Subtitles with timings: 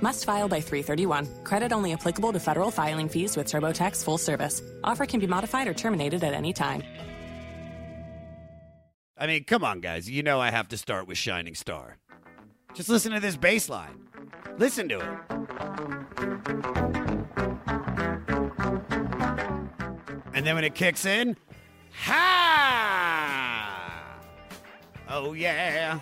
[0.00, 1.44] Must file by 331.
[1.44, 4.62] Credit only applicable to federal filing fees with TurboTax full service.
[4.84, 6.82] Offer can be modified or terminated at any time.
[9.20, 10.08] I mean, come on, guys.
[10.08, 11.98] You know I have to start with Shining Star.
[12.74, 14.06] Just listen to this bass line.
[14.58, 15.08] Listen to it.
[20.34, 21.36] And then when it kicks in,
[21.92, 22.38] ha!
[25.08, 25.98] Oh, yeah.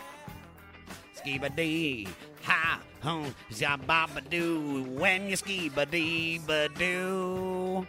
[1.16, 2.07] Skiba dee,
[2.47, 4.85] ha, hum, zababa doo.
[4.85, 7.87] When you ski ba dee ba doo.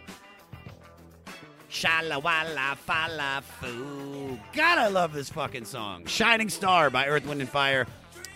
[1.70, 4.38] Shala wala fala foo.
[4.52, 6.06] God, I love this fucking song.
[6.06, 7.86] Shining Star by Earth, Wind, and Fire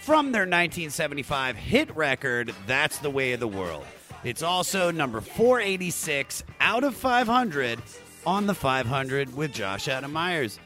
[0.00, 3.84] from their 1975 hit record, That's the Way of the World.
[4.24, 7.78] It's also number 486 out of 500
[8.26, 10.58] on the 500 with Josh Adam Myers.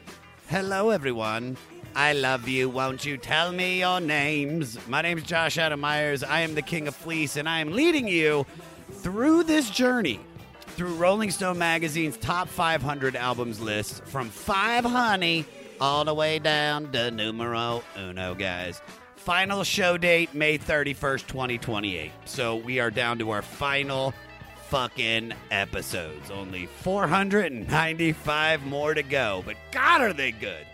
[0.49, 1.57] Hello, everyone.
[1.97, 2.69] I love you.
[2.69, 4.77] Won't you tell me your names?
[4.87, 6.21] My name is Josh Adam Myers.
[6.21, 8.45] I am the King of Fleece, and I am leading you
[8.91, 10.19] through this journey
[10.59, 15.43] through Rolling Stone magazine's top 500 albums list from Five Honey
[15.81, 18.79] all the way down to numero uno, guys.
[19.15, 22.11] Final show date May 31st, 2028.
[22.25, 24.13] So we are down to our final
[24.67, 26.29] fucking episodes.
[26.29, 30.67] Only 495 more to go, but God, are they good!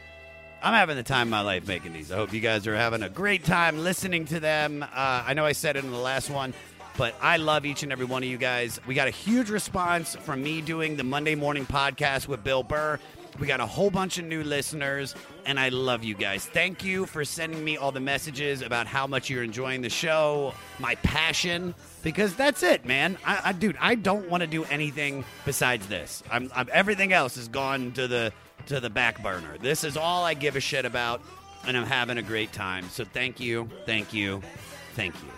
[0.64, 2.09] I'm having the time of my life making these.
[2.09, 4.81] I hope you guys are having a great time listening to them.
[4.81, 4.88] Uh,
[5.28, 6.53] I know I said it in the last one,
[6.95, 8.80] but I love each and every one of you guys.
[8.88, 12.97] We got a huge response from me doing the Monday morning podcast with Bill Burr.
[13.41, 16.45] We got a whole bunch of new listeners, and I love you guys.
[16.45, 20.53] Thank you for sending me all the messages about how much you're enjoying the show,
[20.80, 23.18] my passion, because that's it, man.
[23.25, 26.24] I, I dude, I don't want to do anything besides this.
[26.31, 28.31] I'm, I'm everything else has gone to the
[28.68, 29.57] to the back burner.
[29.59, 31.22] This is all I give a shit about,
[31.66, 32.90] and I'm having a great time.
[32.90, 34.41] So thank you, thank you,
[34.96, 35.29] thank you.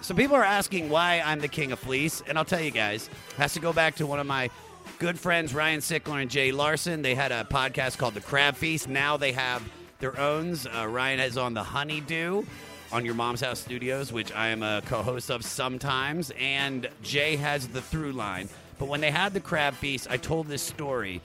[0.00, 3.10] So people are asking why I'm the king of fleece, and I'll tell you guys,
[3.36, 4.50] has to go back to one of my
[4.98, 7.02] good friends, Ryan Sickler and Jay Larson.
[7.02, 8.88] They had a podcast called The Crab Feast.
[8.88, 9.62] Now they have
[10.00, 10.66] their owns.
[10.66, 12.44] Uh, Ryan is on the Honeydew
[12.90, 17.68] on Your Mom's House Studios, which I am a co-host of sometimes, and Jay has
[17.68, 18.48] the Through Line.
[18.78, 21.20] But when they had the Crab Feast, I told this story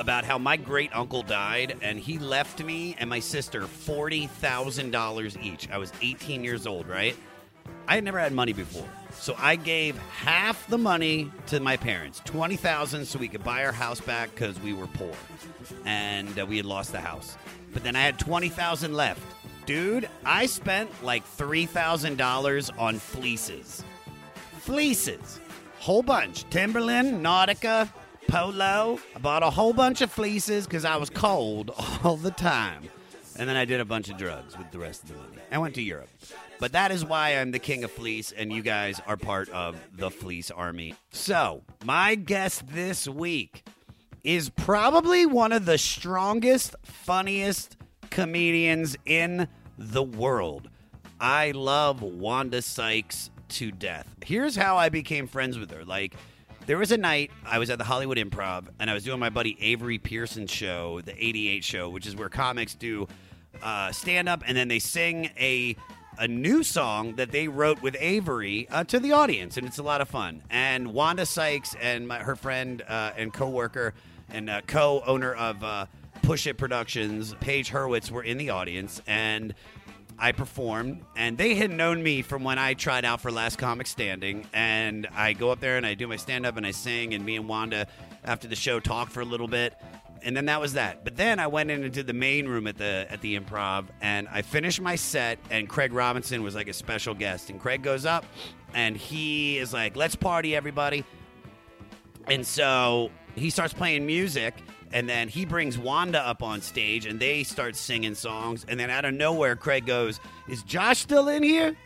[0.00, 5.70] about how my great uncle died and he left me and my sister $40,000 each.
[5.70, 7.14] I was 18 years old, right?
[7.86, 8.88] I had never had money before.
[9.12, 13.72] So I gave half the money to my parents, 20,000 so we could buy our
[13.72, 15.14] house back cuz we were poor
[15.84, 17.36] and uh, we had lost the house.
[17.72, 19.22] But then I had 20,000 left.
[19.66, 23.84] Dude, I spent like $3,000 on fleeces.
[24.60, 25.38] Fleeces.
[25.78, 26.48] Whole bunch.
[26.50, 27.88] Timberland, Nautica,
[28.28, 28.98] Polo.
[29.14, 31.72] I bought a whole bunch of fleeces because I was cold
[32.04, 32.88] all the time.
[33.36, 35.38] And then I did a bunch of drugs with the rest of the money.
[35.50, 36.08] I went to Europe.
[36.58, 39.76] But that is why I'm the king of fleece, and you guys are part of
[39.96, 40.94] the fleece army.
[41.10, 43.64] So, my guest this week
[44.22, 47.76] is probably one of the strongest, funniest
[48.10, 49.48] comedians in
[49.78, 50.68] the world.
[51.18, 54.06] I love Wanda Sykes to death.
[54.24, 55.84] Here's how I became friends with her.
[55.84, 56.14] Like,
[56.70, 59.28] there was a night I was at the Hollywood Improv and I was doing my
[59.28, 63.08] buddy Avery Pearson's show, the 88 show, which is where comics do
[63.60, 65.74] uh, stand up and then they sing a
[66.16, 69.82] a new song that they wrote with Avery uh, to the audience, and it's a
[69.82, 70.44] lot of fun.
[70.48, 73.92] And Wanda Sykes and my, her friend uh, and coworker
[74.28, 75.86] and uh, co-owner of uh,
[76.22, 79.54] Push It Productions, Page Hurwitz, were in the audience, and
[80.20, 83.86] I performed, and they had known me from when I tried out for Last Comic
[83.86, 84.46] Standing.
[84.52, 87.24] And I go up there and I do my stand up and I sing, and
[87.24, 87.86] me and Wanda,
[88.22, 89.74] after the show, talk for a little bit.
[90.22, 91.02] And then that was that.
[91.04, 94.28] But then I went in into the main room at the at the improv and
[94.28, 97.48] I finished my set and Craig Robinson was like a special guest.
[97.48, 98.26] And Craig goes up
[98.74, 101.04] and he is like, Let's party everybody.
[102.26, 104.54] And so he starts playing music
[104.92, 108.66] and then he brings Wanda up on stage and they start singing songs.
[108.68, 111.76] And then out of nowhere, Craig goes, Is Josh still in here?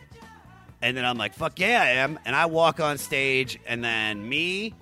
[0.81, 2.19] And then I'm like, Fuck yeah, I am.
[2.25, 4.73] And I walk on stage, and then me,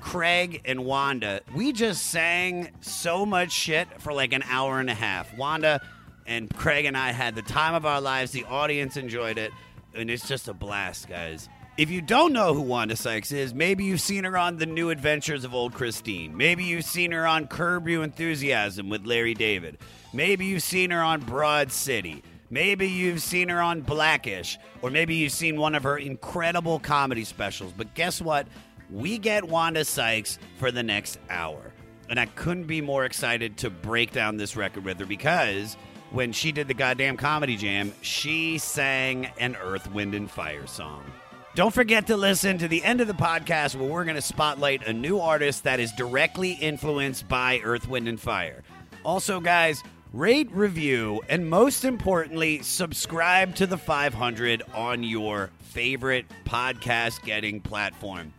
[0.00, 4.94] Craig, and Wanda, we just sang so much shit for like an hour and a
[4.94, 5.36] half.
[5.36, 5.80] Wanda
[6.26, 8.30] and Craig and I had the time of our lives.
[8.30, 9.52] The audience enjoyed it.
[9.94, 11.48] And it's just a blast, guys.
[11.80, 14.90] If you don't know who Wanda Sykes is, maybe you've seen her on The New
[14.90, 16.36] Adventures of Old Christine.
[16.36, 19.78] Maybe you've seen her on Curb Your Enthusiasm with Larry David.
[20.12, 22.22] Maybe you've seen her on Broad City.
[22.50, 24.58] Maybe you've seen her on Blackish.
[24.82, 27.72] Or maybe you've seen one of her incredible comedy specials.
[27.74, 28.46] But guess what?
[28.90, 31.72] We get Wanda Sykes for the next hour.
[32.10, 35.78] And I couldn't be more excited to break down this record with her because
[36.10, 41.10] when she did the goddamn comedy jam, she sang an Earth, Wind, and Fire song.
[41.56, 44.86] Don't forget to listen to the end of the podcast where we're going to spotlight
[44.86, 48.62] a new artist that is directly influenced by Earth, Wind, and Fire.
[49.04, 49.82] Also, guys,
[50.12, 58.32] rate, review, and most importantly, subscribe to the 500 on your favorite podcast getting platform.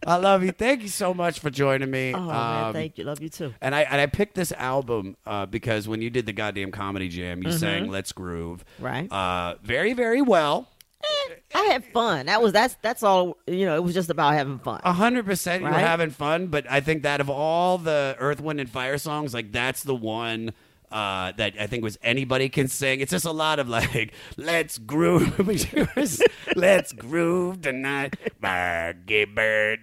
[0.05, 0.51] I love you.
[0.51, 2.13] Thank you so much for joining me.
[2.13, 3.03] Oh man, Um, thank you.
[3.05, 3.55] Love you too.
[3.61, 7.09] and I and I picked this album uh, because when you did the goddamn comedy
[7.09, 8.85] jam, you sang "Let's Groove," Mm-hmm.
[8.85, 9.11] Right.
[9.11, 10.67] Uh, very, very well.
[11.55, 12.25] I had fun.
[12.27, 13.37] That was that's that's all.
[13.47, 14.81] You know, it was just about having fun.
[14.83, 15.85] A hundred percent, you were Right?
[15.85, 16.47] having fun.
[16.47, 19.95] But I think that of all the Earth, Wind, and Fire songs, like that's the
[19.95, 20.53] one
[20.91, 22.99] uh, that I think was anybody can sing.
[22.99, 25.39] It's just a lot of like, let's groove,
[26.55, 28.15] let's groove tonight.
[28.41, 29.05] Bird,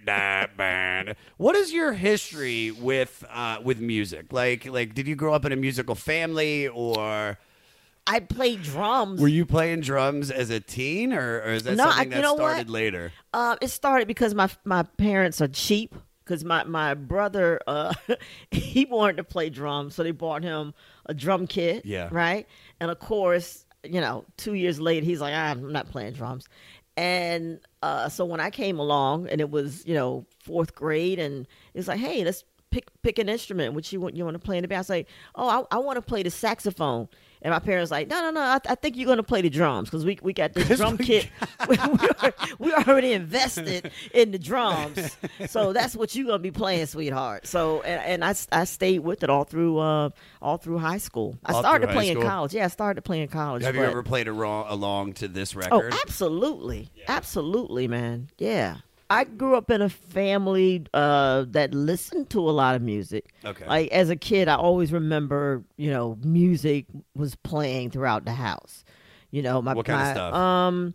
[0.05, 1.15] da, bird.
[1.37, 4.31] What is your history with uh, with music?
[4.33, 7.37] Like, like, did you grow up in a musical family, or
[8.07, 9.19] I played drums.
[9.21, 12.15] were you playing drums as a teen, or, or is that No, I- something you
[12.15, 12.39] that know what?
[12.51, 13.11] started later?
[13.33, 15.93] Uh, it started because my my parents are cheap.
[16.23, 17.93] Because my my brother, uh,
[18.51, 20.73] he wanted to play drums, so they bought him
[21.05, 21.85] a drum kit.
[21.85, 22.09] Yeah.
[22.11, 22.45] Right.
[22.81, 26.49] And of course, you know, two years later, he's like, "Ah, I'm not playing drums.
[26.97, 31.47] And uh, so when I came along, and it was you know fourth grade, and
[31.73, 33.73] it's like, hey, let's pick pick an instrument.
[33.73, 34.77] Which you want you want to play in the band?
[34.77, 37.07] I was like, oh, I, I want to play the saxophone.
[37.47, 38.41] And my parents like, no, no, no.
[38.41, 41.29] I, I think you're gonna play the drums because we we got this drum kit.
[41.69, 45.15] we, we, are- we already invested in the drums,
[45.47, 47.47] so that's what you're gonna be playing, sweetheart.
[47.47, 50.09] So and, and I, I stayed with it all through uh
[50.41, 51.37] all through high school.
[51.45, 52.29] I All started through high playing school?
[52.29, 52.53] college.
[52.53, 53.63] Yeah, I started playing college.
[53.63, 55.71] Have you ever played aro- along to this record?
[55.73, 55.93] Oh, record?
[56.05, 58.27] absolutely, absolutely, man.
[58.37, 58.79] Yeah,
[59.09, 63.33] I grew up in a family uh, that listened to a lot of music.
[63.45, 63.65] Okay.
[63.65, 68.83] Like as a kid, I always remember, you know, music was playing throughout the house.
[69.31, 70.33] You know, my What kind of stuff?
[70.33, 70.93] Um,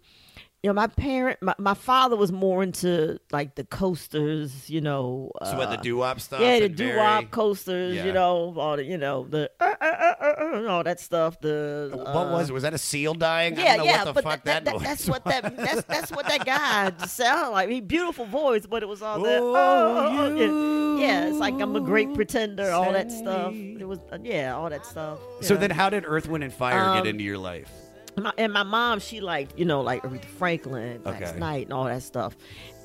[0.63, 4.71] you know, my parent, my, my father was more into like the coasters.
[4.71, 6.41] You know, So what the uh, doo wop stuff?
[6.41, 7.97] yeah, the doo wop coasters.
[7.97, 8.05] Yeah.
[8.07, 11.41] You know, all the you know the uh, uh, uh, uh, uh, all that stuff.
[11.41, 12.53] The What was it?
[12.53, 13.59] Was that a seal dying?
[13.59, 15.57] I yeah, don't know yeah, what the but fuck that, that, that, that's what that
[15.57, 17.69] that's that's what that guy sounded like.
[17.69, 19.41] He beautiful voice, but it was all that.
[19.43, 21.07] Oh, Oh, you yeah.
[21.25, 22.71] yeah, it's like I'm a great pretender.
[22.71, 23.53] All that stuff.
[23.55, 25.19] It was uh, yeah, all that stuff.
[25.41, 25.61] So know.
[25.61, 27.69] then, how did Earth, Wind, and Fire Um, get into your life?
[28.17, 31.39] My, and my mom, she liked you know like Aretha Franklin, Max Okay.
[31.39, 32.37] Knight, and all that stuff.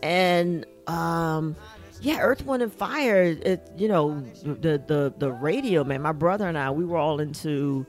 [0.04, 1.56] And um,
[2.02, 3.24] yeah, Earth, Wind, and Fire.
[3.24, 6.02] It you know the the the radio man.
[6.02, 7.86] My brother and I, we were all into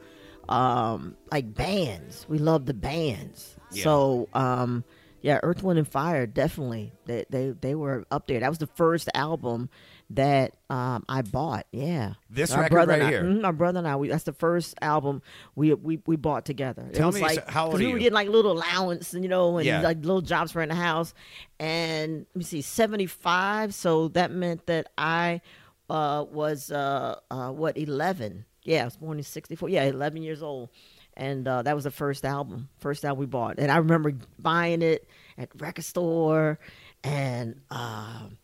[0.49, 2.27] um like bands.
[2.29, 3.57] We loved the bands.
[3.73, 3.85] Yeah.
[3.85, 4.85] So um
[5.21, 8.41] yeah, Earth, Wind, and Fire definitely they they they were up there.
[8.41, 9.69] That was the first album
[10.11, 11.67] that um I bought.
[11.73, 13.23] Yeah, This My record right I- here?
[13.23, 13.97] mhm, my brother and I.
[13.97, 15.21] We, that's the first album
[15.55, 16.87] we we we bought together.
[16.91, 19.23] It Tell was me, like so how old we were getting like little allowance and
[19.23, 19.81] you know and Yeah.
[19.83, 21.13] like little jobs for in the house.
[21.61, 23.75] And let me see, seventy five.
[23.75, 25.41] So that meant that I
[25.91, 28.45] uh was uh uh what eleven.
[28.65, 29.69] Yeah, I was born in sixty four.
[29.69, 30.71] Yeah, eleven years old.
[31.17, 33.59] And uh, that was the first album, first album we bought.
[33.59, 36.61] And I remember buying it at record store,
[37.03, 38.39] and um,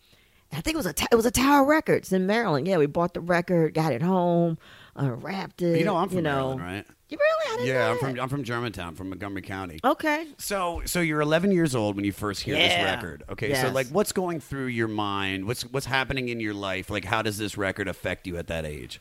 [0.54, 2.66] I think it was a it was a Tower Records in Maryland.
[2.66, 4.58] Yeah, we bought the record, got it home,
[4.96, 5.78] unwrapped it.
[5.78, 6.56] You know, I'm from you know.
[6.56, 6.86] Maryland, right?
[7.08, 7.52] You really?
[7.52, 8.20] I didn't Yeah, know I'm from.
[8.20, 9.78] I'm from Germantown, from Montgomery County.
[9.84, 10.26] Okay.
[10.38, 13.22] So, so you're 11 years old when you first hear this record.
[13.28, 15.44] Okay, so like, what's going through your mind?
[15.46, 16.90] What's what's happening in your life?
[16.90, 19.00] Like, how does this record affect you at that age?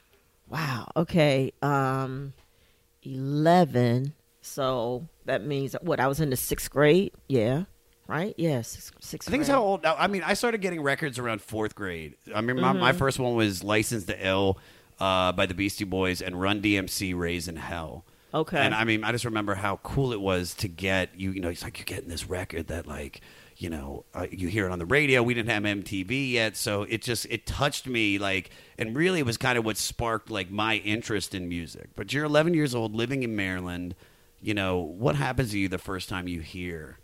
[0.49, 0.91] Wow.
[0.95, 1.53] Okay.
[1.61, 2.33] Um,
[3.03, 4.13] eleven.
[4.41, 5.99] So that means what?
[5.99, 7.13] I was in the sixth grade.
[7.27, 7.63] Yeah.
[8.07, 8.33] Right.
[8.37, 8.61] Yeah.
[8.61, 9.53] Sixth, sixth I think grade.
[9.55, 9.85] how old.
[9.85, 12.15] I mean, I started getting records around fourth grade.
[12.35, 12.79] I mean, my, Mm-hmm.
[12.79, 14.57] my first one was "Licensed to Ill"
[14.99, 18.57] uh, by the Beastie Boys and "Run DMC Raising Hell." Okay.
[18.57, 21.31] And I mean, I just remember how cool it was to get you.
[21.31, 23.21] You know, it's like you're getting this record that like.
[23.55, 25.21] You know, uh, you hear it on the radio.
[25.21, 29.27] We didn't have MTV yet, so it just it touched me like, and really it
[29.27, 31.89] was kind of what sparked like my interest in music.
[31.95, 33.93] But you're 11 years old, living in Maryland.
[34.41, 36.97] You know, what happens to you the first time you hear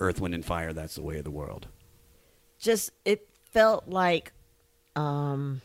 [0.00, 0.72] Earth, Wind, and Fire?
[0.72, 1.68] That's the way of the world.
[2.58, 4.32] just it felt like
[4.96, 5.60] um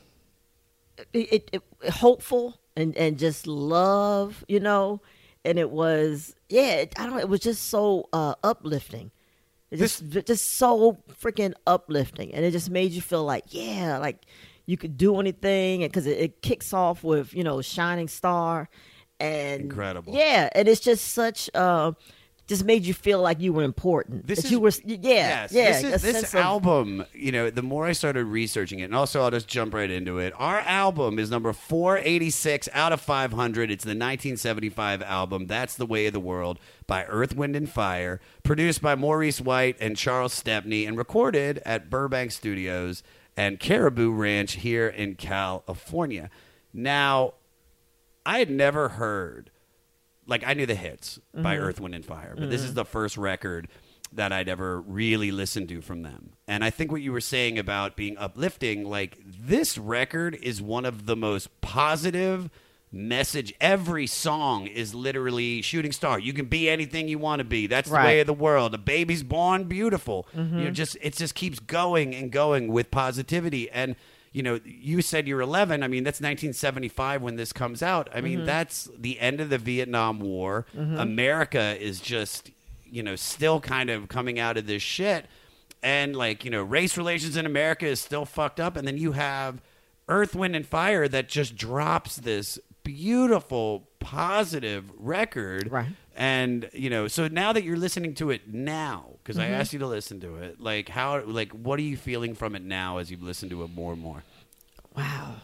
[1.14, 5.02] it, it, it hopeful and and just love you know
[5.44, 9.12] and it was yeah it, i don't it was just so uh uplifting
[9.72, 14.26] it just just so freaking uplifting and it just made you feel like yeah like
[14.66, 18.70] you could do anything because it, it kicks off with you know shining star
[19.20, 20.14] and Incredible.
[20.16, 21.92] yeah and it's just such uh
[22.48, 25.52] just made you feel like you were important This that is- you were yeah Yes,
[25.52, 28.84] yeah This, is, this sense of- album, you know, the more I started researching it,
[28.84, 30.34] and also I'll just jump right into it.
[30.38, 33.72] Our album is number 486 out of 500.
[33.72, 38.20] It's the 1975 album, That's the Way of the World, by Earth, Wind, and Fire,
[38.44, 43.02] produced by Maurice White and Charles Stepney, and recorded at Burbank Studios
[43.36, 46.30] and Caribou Ranch here in California.
[46.74, 47.34] Now,
[48.26, 49.50] I had never heard
[50.28, 51.64] like I knew the hits by mm-hmm.
[51.64, 52.76] Earth, Wind, and Fire, but this is mm-hmm.
[52.76, 53.68] the first record
[54.14, 56.34] that I'd ever really listened to from them.
[56.48, 60.86] And I think what you were saying about being uplifting, like this record is one
[60.86, 62.50] of the most positive
[62.92, 63.54] message.
[63.60, 66.18] Every song is literally shooting star.
[66.18, 67.68] You can be anything you want to be.
[67.68, 68.06] That's the Right.
[68.06, 68.74] way of the world.
[68.74, 70.28] A baby's born beautiful.
[70.34, 73.96] You know, just it just keeps going and going with positivity and
[74.36, 75.82] you know, you said you're 11.
[75.82, 78.10] I mean, that's 1975 when this comes out.
[78.14, 78.46] I mean, mm-hmm.
[78.46, 80.66] that's the end of the Vietnam War.
[80.76, 80.98] Mm-hmm.
[80.98, 82.52] America is just,
[82.84, 85.28] you know, still kind of coming out of this shit.
[85.82, 88.76] And, like, you know, race relations in America is still fucked up.
[88.76, 89.62] And then you have
[90.10, 95.72] Earth, Wind, and Fire that just drops this beautiful, positive record.
[95.72, 95.88] Right.
[96.18, 99.54] And, you know, so now that you're listening to it now, because Mm-hmm.
[99.54, 102.56] I asked you to listen to it, like, how, like, what are you feeling from
[102.56, 104.24] it now as you've listened to it more and more?
[104.96, 105.36] Wow.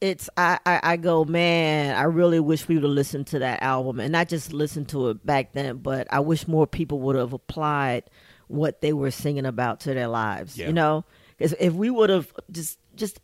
[0.00, 1.94] It's I, I I go man.
[1.96, 5.10] I really wish we would have listened to that album and not just listen to
[5.10, 8.04] it back then, but I wish more people would have applied
[8.48, 10.58] what they were singing about to their lives.
[10.58, 10.66] Yeah.
[10.66, 11.04] You know,
[11.38, 13.20] because if we would have just just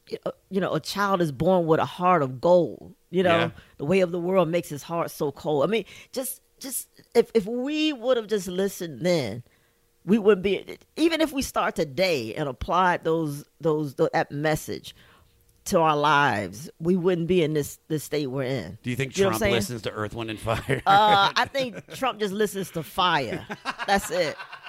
[0.51, 2.95] you know, a child is born with a heart of gold.
[3.11, 3.51] You know, Yeah.
[3.79, 5.65] the way of the world makes his heart so cold.
[5.65, 9.43] I mean, just just if if we would have just listened then,
[10.05, 14.95] we wouldn't be even if we start today and applied those those that message
[15.69, 18.79] to our lives, we wouldn't be in this this state we're in.
[18.83, 20.83] Do you think I'm Trump listens to Earth, Wind, and Fire?
[20.87, 23.47] Uh, I think Trump just listens to fire.
[23.87, 24.37] That's it.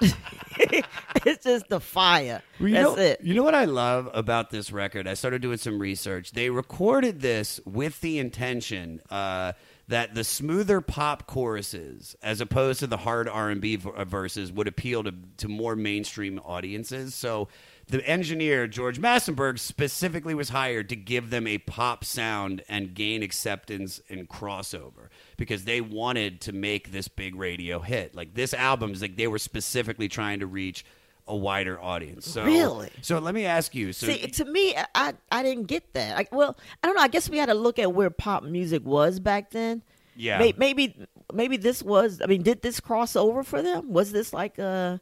[1.24, 2.42] it's just the fire.
[2.58, 3.20] You That's know, it.
[3.22, 5.06] You know what I love about this record?
[5.06, 6.32] I started doing some research.
[6.32, 9.52] They recorded this with the intention uh,
[9.88, 14.68] that the smoother pop choruses, as opposed to the hard R and B verses, would
[14.68, 17.14] appeal to to more mainstream audiences.
[17.14, 17.48] So.
[17.90, 23.22] The engineer George Massenburg specifically was hired to give them a pop sound and gain
[23.22, 28.14] acceptance and crossover because they wanted to make this big radio hit.
[28.14, 30.84] Like this album is like they were specifically trying to reach
[31.26, 32.26] a wider audience.
[32.26, 32.90] So Really?
[33.02, 33.92] So let me ask you.
[33.92, 36.18] So See, to me, I I didn't get that.
[36.18, 37.02] I, well, I don't know.
[37.02, 39.82] I guess we had to look at where pop music was back then.
[40.16, 40.38] Yeah.
[40.38, 42.20] May- Maybe maybe this was.
[42.22, 43.92] I mean, did this cross over for them?
[43.92, 45.00] Was this like a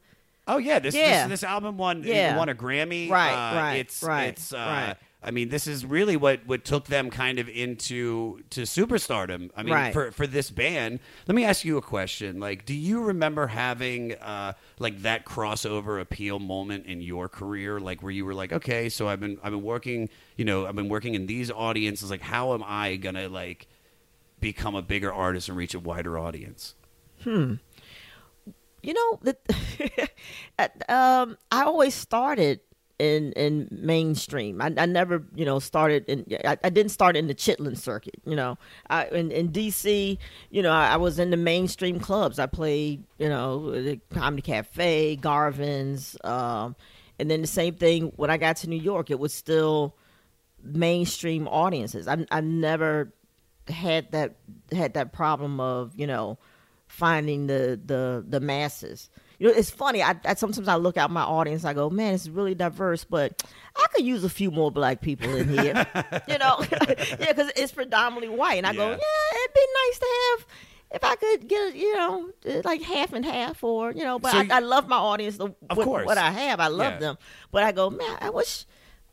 [0.49, 1.29] oh yeah, this Yeah.
[1.29, 2.37] this, this album won Yeah.
[2.37, 3.09] won a Grammy.
[3.11, 4.97] Right, Uh, right, It's right, it's uh, right.
[5.21, 9.51] I mean, this is really what, what took them kind of into to superstardom.
[9.57, 9.93] I mean, Right.
[9.93, 11.01] for for this band.
[11.27, 12.39] Let me ask you a question.
[12.39, 18.01] Like, do you remember having uh, like that crossover appeal moment in your career, like
[18.01, 20.89] where you were like, okay, so I've been I've been working, you know, I've been
[20.89, 22.11] working in these audiences.
[22.11, 23.67] Like, how am I gonna like
[24.41, 26.77] become a bigger artist and reach a wider audience?
[28.83, 29.37] You know the
[30.89, 32.61] um i always started
[32.99, 34.61] in in mainstream.
[34.61, 38.17] I, I never you know started in I, I didn't start in the chitlin circuit
[38.27, 38.59] you know.
[38.91, 40.19] I in, in dc
[40.51, 42.39] you know I, I was in the mainstream clubs.
[42.39, 46.75] I played you know the comedy cafe garvin's um
[47.19, 49.97] and then the same thing when I got to New York, it was still
[50.63, 52.09] mainstream audiences.
[52.09, 53.13] I I never
[53.69, 54.37] had that
[54.73, 56.39] had that problem of you know
[56.99, 59.09] finding the the the masses.
[59.39, 60.03] You know, it's funny.
[60.03, 61.65] I, I sometimes I look out my audience.
[61.65, 63.41] I go, man, it's really diverse, but
[63.77, 65.87] I could use a few more black people in here.
[66.27, 68.59] you know, yeah, because it's predominantly white.
[68.59, 68.97] And I go, Yeah.
[68.97, 70.47] yeah, it'd be nice to have
[70.91, 74.19] if I could get you know uh, like half and half, or you know.
[74.19, 75.37] But So I, you- I love my audience.
[75.37, 76.07] The, Of what, course.
[76.07, 76.99] what I have, I love Yeah.
[76.99, 77.19] them.
[77.53, 78.65] But I go, man, I wish,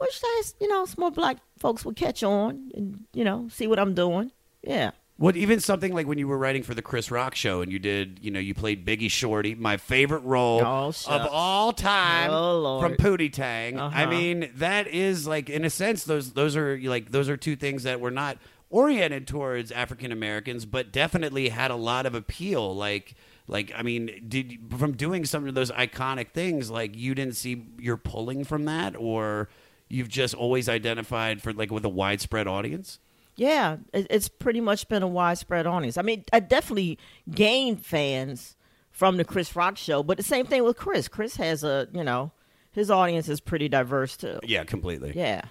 [0.02, 3.68] wish that you know some more black folks would catch on and you know see
[3.68, 4.32] what I'm doing.
[4.64, 4.92] Yeah.
[5.18, 7.80] What even something like when you were writing for the Chris Rock show and you
[7.80, 12.82] did, you know, you played Biggie Shorty, my favorite role Oh, of all time Oh,
[12.82, 13.80] from Pootie Tang.
[13.80, 14.08] I Uh-huh.
[14.12, 17.84] mean, that is like in a sense those those are like those are two things
[17.84, 18.38] that were not
[18.70, 22.76] oriented towards African Americans, but definitely had a lot of appeal.
[22.76, 23.16] Like
[23.48, 27.68] like I mean, did from doing some of those iconic things, like you didn't see
[27.80, 29.48] you're pulling from that, or
[29.88, 33.00] you've just always identified for like with a widespread audience.
[33.36, 35.98] Yeah, it's pretty much been a widespread audience.
[35.98, 36.98] I mean, I definitely
[37.30, 38.56] gained fans
[38.92, 41.10] from the Chris Rock show, but the same thing with Chris.
[41.10, 42.32] Chris has a, you know,
[42.72, 44.40] his audience is pretty diverse too.
[44.44, 45.12] Yeah, completely.
[45.16, 45.42] Yeah.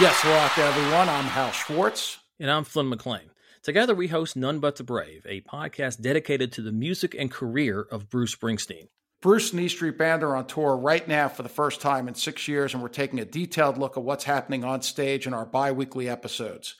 [0.00, 1.08] Yes, hello out there, everyone.
[1.08, 2.18] I'm Hal Schwartz.
[2.40, 3.30] And I'm Flynn McLean.
[3.62, 7.86] Together, we host None But the Brave, a podcast dedicated to the music and career
[7.90, 8.88] of Bruce Springsteen.
[9.22, 12.14] Bruce and E Street Band are on tour right now for the first time in
[12.16, 15.46] six years, and we're taking a detailed look at what's happening on stage in our
[15.46, 16.74] bi weekly episodes.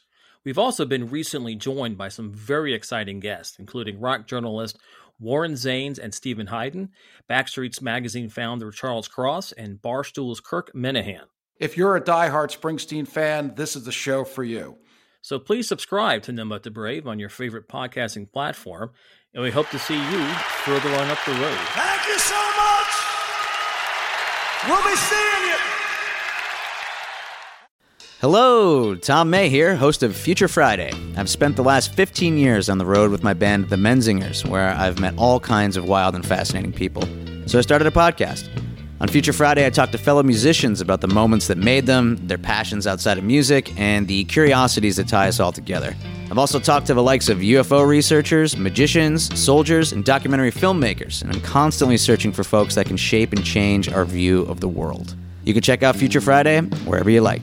[0.45, 4.77] We've also been recently joined by some very exciting guests, including rock journalist
[5.21, 6.91] Warren Zanes and Steven Hyden,
[7.31, 11.29] Backstreet's Magazine founder Charles Cross, and Barstool's Kirk Minihane.
[11.61, 14.79] If you're a diehard Springsteen fan, this is the show for you.
[15.21, 18.91] So please subscribe to But the Brave on your favorite podcasting platform,
[19.35, 20.27] and we hope to see you
[20.65, 21.59] further on up the road.
[21.71, 22.93] Thank you so much.
[24.69, 25.57] We'll be seeing you.
[28.21, 30.93] Hello, Tom May here, host of Future Friday.
[31.17, 34.69] I've spent the last 15 years on the road with my band, The Menzingers, where
[34.69, 37.03] I've met all kinds of wild and fascinating people.
[37.47, 38.49] So I started a podcast.
[39.03, 42.39] On Future Friday, I talk to fellow musicians about the moments that made them, their
[42.39, 45.97] passions outside of music, and the curiosities that tie us all together.
[46.31, 51.33] I've also talked to the likes of UFO researchers, magicians, soldiers, and documentary filmmakers, and
[51.33, 55.17] I'm constantly searching for folks that can shape and change our view of the world.
[55.43, 57.43] You can check out Future Friday wherever you like.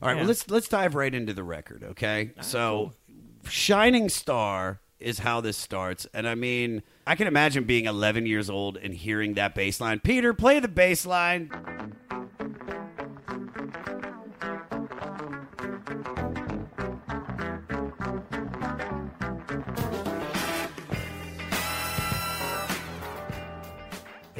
[0.00, 2.30] All right, well let's let's dive right into the record, okay?
[2.38, 2.92] Ah, so,
[3.48, 8.50] Shining Star is how this starts, and I mean, I can imagine being 11 years
[8.50, 10.00] old and hearing that bass line.
[10.00, 11.50] Peter, play the bass line.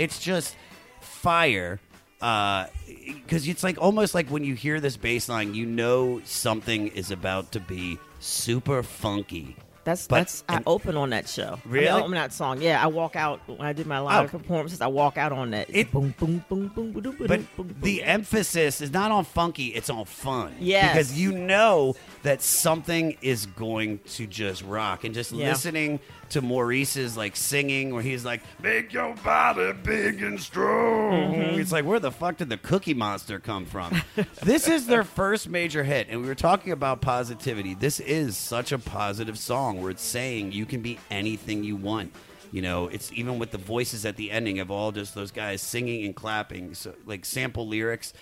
[0.00, 0.56] It's just
[1.00, 1.78] fire.
[2.22, 6.88] Uh, because it's like almost like when you hear this bass line, you know something
[6.88, 9.56] is about to be super funky.
[9.82, 11.58] That's But- that's I open on that show.
[11.64, 11.88] Really?
[11.88, 12.60] I mean, I open that song.
[12.60, 14.38] Yeah, I walk out when I did my live Oh.
[14.38, 14.80] performances.
[14.82, 15.68] I walk out on that.
[15.70, 19.24] It- boom, boom, boom, boom, boom, boom, But boom, boom, the emphasis is not on
[19.24, 20.54] funky, it's on fun.
[20.60, 25.04] Yeah, Because you know that something is going to just rock.
[25.04, 25.48] And just Yeah.
[25.50, 31.34] listening to Maurice's like singing where he's like, Make your body big and strong.
[31.34, 31.60] Mm-hmm.
[31.60, 34.02] It's like, where the fuck did the cookie monster come from?
[34.42, 36.08] this is their first major hit.
[36.10, 37.74] And we were talking about positivity.
[37.74, 42.12] This is such a positive song where it's saying you can be anything you want.
[42.52, 45.62] You know, it's even with the voices at the ending of all just those guys
[45.62, 48.12] singing and clapping, so like sample lyrics.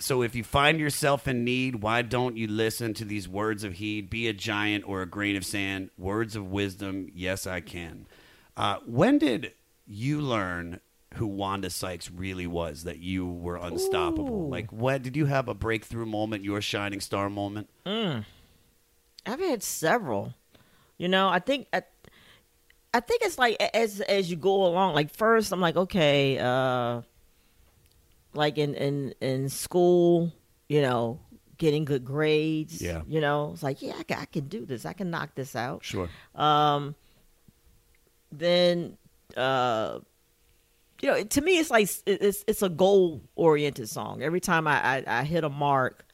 [0.00, 3.74] So if you find yourself in need, why don't you listen to these words of
[3.74, 4.08] heed?
[4.08, 5.90] Be a giant or a grain of sand.
[5.98, 7.10] Words of wisdom.
[7.14, 8.06] Yes, I can.
[8.56, 9.52] Uh, when did
[9.86, 10.80] you learn
[11.14, 12.84] who Wanda Sykes really was?
[12.84, 14.46] That you were unstoppable.
[14.46, 14.48] Ooh.
[14.48, 16.44] Like, what did you have a breakthrough moment?
[16.44, 17.68] Your shining star moment?
[17.84, 20.34] I've had several.
[20.96, 21.82] You know, I think I,
[22.94, 24.94] I think it's like as as you go along.
[24.94, 27.02] Like first, I'm like, okay, uh,
[28.38, 30.32] like in in in school,
[30.68, 31.20] you know,
[31.58, 32.80] getting good grades.
[32.80, 33.02] Yeah.
[33.06, 34.86] You know, it's like, yeah, I can, I can do this.
[34.86, 35.84] I can knock this out.
[35.84, 36.08] Sure.
[36.34, 36.94] Um,
[38.32, 38.96] then,
[39.36, 39.98] uh,
[41.02, 44.22] you know, to me, it's like it's it's a goal oriented song.
[44.22, 46.04] Every time I, I I hit a mark,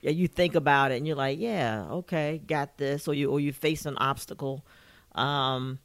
[0.00, 3.40] yeah, you think about it and you're like, yeah, okay, got this, or you or
[3.40, 4.64] you face an obstacle.
[5.14, 5.78] Um,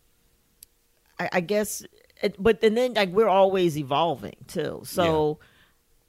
[1.19, 1.83] I, I guess,
[2.21, 4.81] it, but and then like we're always evolving too.
[4.85, 5.39] So,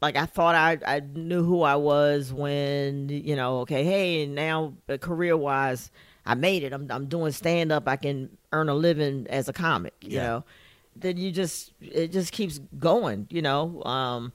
[0.02, 4.35] like I thought I I knew who I was when you know, okay, hey, and
[4.35, 5.90] now career wise,
[6.26, 6.72] I made it.
[6.72, 7.88] I'm I'm doing stand up.
[7.88, 9.94] I can earn a living as a comic.
[10.02, 10.22] You Yeah.
[10.26, 10.44] know.
[10.96, 13.26] then you just it just keeps going.
[13.30, 14.33] You know, um,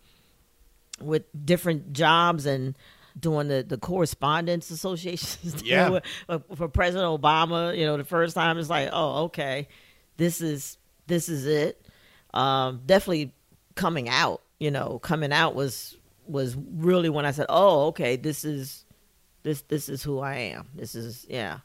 [1.02, 2.78] with different jobs and
[3.20, 5.90] doing the, the correspondents associations Yeah.
[5.90, 7.78] with- uh, for President Obama.
[7.78, 9.68] You know, the first time it's like, oh, okay,
[10.18, 11.86] this is this is it.
[12.34, 13.34] Um, definitely
[13.76, 14.42] coming out.
[14.60, 18.86] You know, coming out was was really when I said, oh, okay, this is
[19.44, 20.68] this this is who I am.
[20.76, 21.60] This is yeah,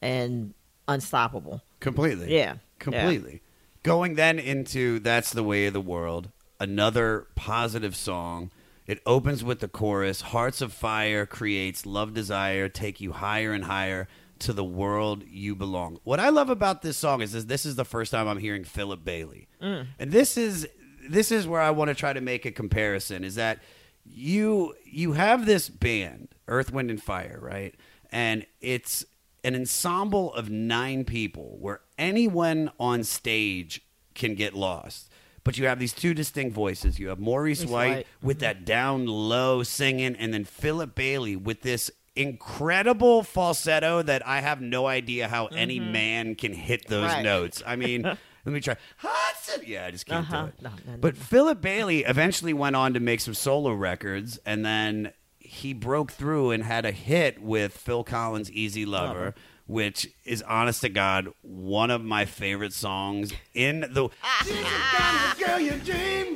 [0.00, 0.54] and
[0.88, 1.62] unstoppable.
[1.80, 2.34] Completely.
[2.34, 3.42] Yeah, Completely.
[3.84, 8.50] Going then into That's the Way of the World, another positive song.
[8.86, 13.64] It opens with the chorus Hearts of Fire creates love, desire, take you higher and
[13.64, 14.08] higher
[14.40, 16.00] to the world you belong.
[16.02, 18.64] What I love about this song is this, this is the first time I'm hearing
[18.64, 19.46] Philip Bailey.
[19.62, 19.86] Mm.
[20.00, 20.66] And this is
[21.08, 23.58] this is where I want to try to make a comparison is that
[24.04, 27.74] you you have this band, Earth, Wind and Fire, right?
[28.10, 29.04] And it's
[29.44, 33.80] an ensemble of nine people where anyone on stage
[34.14, 35.08] can get lost.
[35.44, 37.00] But you have these two distinct voices.
[37.00, 38.06] You have Maurice White White.
[38.22, 44.40] with that down low singing, and then Philip Bailey with this incredible falsetto that I
[44.40, 47.14] have no idea how any man can hit those Mm-hmm.
[47.16, 47.22] Right.
[47.24, 47.62] notes.
[47.66, 48.76] I mean, let me try.
[48.98, 49.62] Hudson.
[49.66, 50.42] Yeah, I just can't Uh-huh.
[50.42, 50.62] do it.
[50.62, 50.98] No, no, no.
[50.98, 56.12] But Philip Bailey eventually went on to make some solo records, and then he broke
[56.12, 59.34] through and had a hit with Phil Collins' "Easy Lover."
[59.68, 64.08] Which is honest to God one of my favorite songs in the.
[64.44, 66.32] She's the kind of girl you dream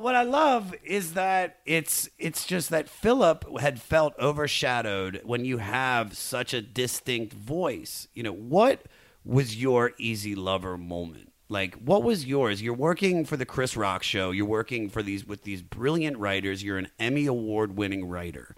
[0.00, 5.44] But what I love is that it's it's just that Philip had felt overshadowed when
[5.44, 8.08] you have such a distinct voice.
[8.14, 8.86] You know, what
[9.26, 11.34] was your easy lover moment?
[11.50, 12.62] Like what was yours?
[12.62, 14.30] You're working for the Chris Rock show.
[14.30, 16.64] You're working for these with these brilliant writers.
[16.64, 18.56] You're an Emmy award winning writer.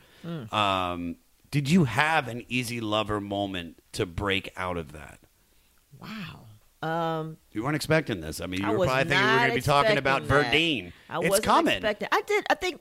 [0.53, 1.17] Um,
[1.51, 5.19] did you have an easy lover moment to break out of that?
[6.01, 6.43] Wow.
[6.83, 8.41] Um, You weren't expecting this.
[8.41, 10.53] I mean, you I were probably thinking we were going to be talking about that.
[10.53, 10.93] Verdine.
[11.09, 11.75] I it's coming.
[11.75, 12.45] expecting- I did.
[12.51, 12.81] I think.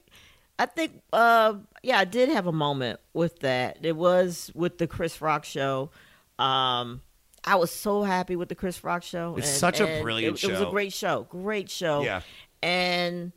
[0.57, 1.01] I think.
[1.13, 3.77] Uh, yeah, I did have a moment with that.
[3.83, 5.91] It was with the Chris Rock show.
[6.39, 7.01] Um,
[7.43, 9.35] I was so happy with the Chris Rock show.
[9.37, 11.27] It's such a and brilliant it, It was a great show.
[11.29, 12.01] Great show.
[12.01, 12.21] Yeah.
[12.61, 13.31] And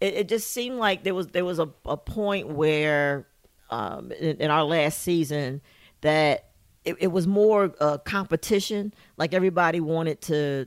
[0.00, 3.26] it, it just seemed like there was there was a, a point where
[3.70, 5.60] um, in, in our last season
[6.02, 6.47] that
[6.88, 8.94] it, it was more uh, competition.
[9.16, 10.66] Like everybody wanted to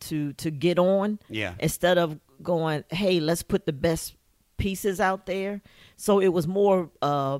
[0.00, 1.18] to to get on.
[1.28, 1.54] Yeah.
[1.58, 4.16] Instead of going, hey, let's put the best
[4.58, 5.62] pieces out there.
[5.96, 7.38] So it was more uh,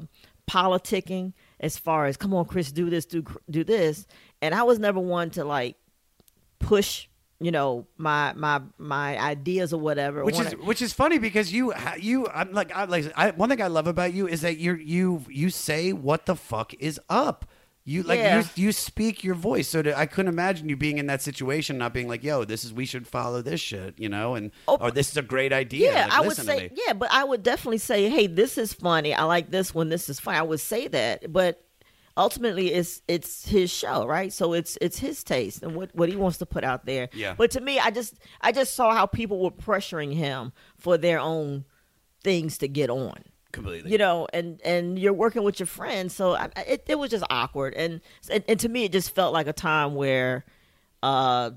[0.49, 4.07] politicking as far as, come on, Chris, do this, do do this.
[4.41, 5.77] And I was never one to like
[6.59, 7.09] push,
[7.41, 10.25] you know, my my my ideas or whatever.
[10.25, 13.61] which is which is funny because you you I'm like I like I, one thing
[13.61, 17.45] I love about you is that you you you say what the fuck is up.
[17.85, 18.45] You like Yeah.
[18.55, 19.69] you you speak your voice.
[19.69, 22.65] So to, I couldn't imagine you being in that situation, not being like, "Yo, this
[22.65, 25.53] is we should follow this shit," you know, and Oh, or this is a great
[25.53, 25.93] idea.
[25.93, 29.13] Yeah, like, I would say yeah, but I would definitely say, hey, this is funny.
[29.15, 29.89] I like this one.
[29.89, 30.39] This is funny.
[30.39, 31.65] I would say that, but
[32.17, 34.33] ultimately, it's it's his show, right?
[34.33, 37.09] So it's it's his taste and what what he wants to put out there.
[37.13, 37.35] Yeah.
[37.37, 41.19] But to me, I just I just saw how people were pressuring him for their
[41.19, 41.65] own
[42.23, 43.91] things to get on completely.
[43.93, 47.25] you know and and you're working with your friends so I, it, it was just
[47.31, 50.45] awkward and, and and to me it just felt like a time where
[51.03, 51.51] uh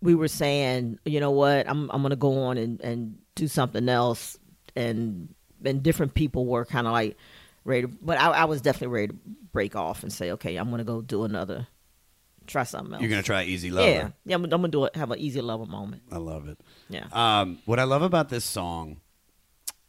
[0.00, 3.88] we were saying you know what i'm i'm gonna go on and and do something
[3.88, 4.38] else
[4.76, 5.34] and
[5.64, 7.16] and different people were kind of like
[7.64, 9.18] ready to, but I, I was definitely ready to
[9.52, 11.66] break off and say okay i'm gonna go do another
[12.46, 13.88] try something else You're gonna try Easy Lover.
[13.90, 16.58] yeah yeah I'm, I'm gonna do it have an easy level moment I love it.
[16.88, 18.96] yeah Um, what I love about this song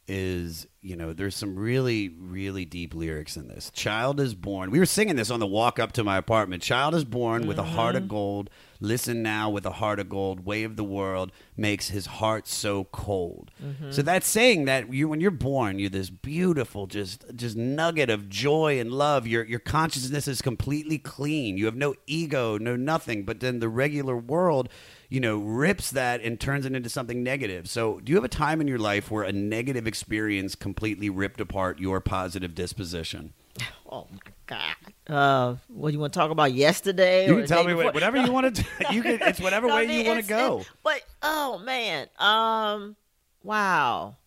[0.07, 3.69] is, you know, there's some really, really deep lyrics in this.
[3.69, 4.71] Child is born.
[4.71, 6.63] We were singing this on the walk up to my apartment.
[6.63, 8.09] Child is born with a heart of mm-hmm.
[8.09, 8.49] gold.
[8.81, 10.45] Listen now with a heart of gold.
[10.45, 13.51] Way of the world makes his heart so cold.
[13.63, 13.91] Mm-hmm.
[13.91, 18.27] So that's saying that you, when you're born, you're this beautiful, just, just nugget of
[18.27, 19.27] joy and love.
[19.27, 21.57] Your, your consciousness is completely clean.
[21.57, 23.23] You have no ego, no nothing.
[23.23, 24.67] But then the regular world
[25.09, 27.69] you know, rips that and turns it into something negative.
[27.69, 31.41] So, do you have a time in your life where a negative experience completely ripped
[31.41, 33.33] apart your positive disposition?
[33.91, 34.33] oh my god
[35.07, 37.91] uh what do you want to talk about yesterday You can tell me before?
[37.91, 38.65] whatever you want to.
[38.91, 39.19] You can.
[39.21, 40.63] It's whatever No, I way mean, you want to go.
[40.83, 42.95] but oh man, um,
[43.43, 44.17] wow,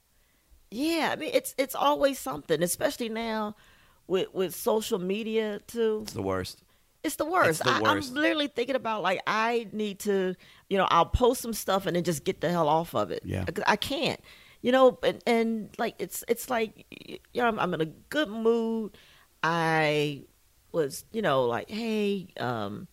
[0.71, 1.11] yeah.
[1.13, 3.57] I mean, it's it's always something, especially now
[4.07, 6.01] with with social media too.
[6.03, 6.63] It's the worst.
[7.03, 7.51] It's the worst.
[7.51, 8.11] It's the I, worst.
[8.11, 10.35] I'm literally thinking about like I need to,
[10.71, 13.21] you know, I'll post some stuff and then just get the hell off of it.
[13.27, 13.45] Yeah.
[13.67, 14.19] I can't,
[14.63, 18.31] you know, and, and like it's it's like, you know, I'm, I'm in a good
[18.31, 18.97] mood.
[19.45, 20.23] I
[20.73, 22.89] was you know like hey um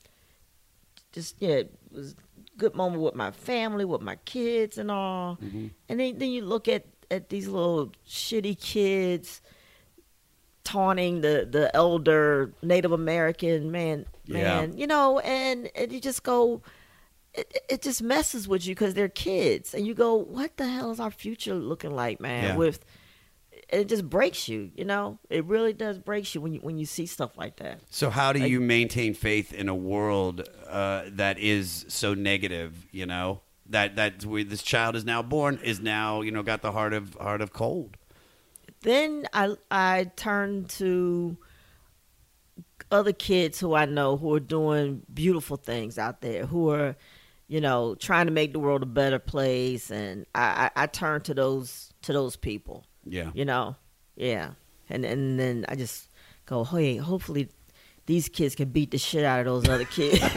[1.13, 5.37] just yeah it was a good moment with my family with my kids and all
[5.41, 5.67] Mm-hmm.
[5.89, 9.41] and then then you look at at these little shitty kids
[10.63, 14.43] taunting the the elder native american man Yeah.
[14.43, 16.61] man you know and and you just go
[17.33, 20.91] it, it just messes with you because they're kids and you go what the hell
[20.91, 22.55] is our future looking like man Yeah.
[22.57, 22.85] with
[23.71, 26.85] it just breaks you you know it really does breaks you when you when you
[26.85, 31.03] see stuff like that So how do Like- you maintain faith in a world uh,
[31.13, 32.85] that is so negative?
[32.91, 36.61] You know that that where this child is now born is now you know got
[36.61, 37.95] the heart of heart of cold.
[38.81, 41.37] then I I turn to
[42.91, 46.95] other kids who I know who are doing beautiful things out there, who are,
[47.47, 51.21] you know, trying to make the world a better place, and I I, I turn
[51.21, 53.31] to those to those people, Yeah.
[53.33, 53.75] you know,
[54.15, 54.51] yeah,
[54.89, 56.07] and and then I just
[56.45, 57.49] go, hey, hopefully
[58.05, 60.21] these kids can beat the shit out of those other kids.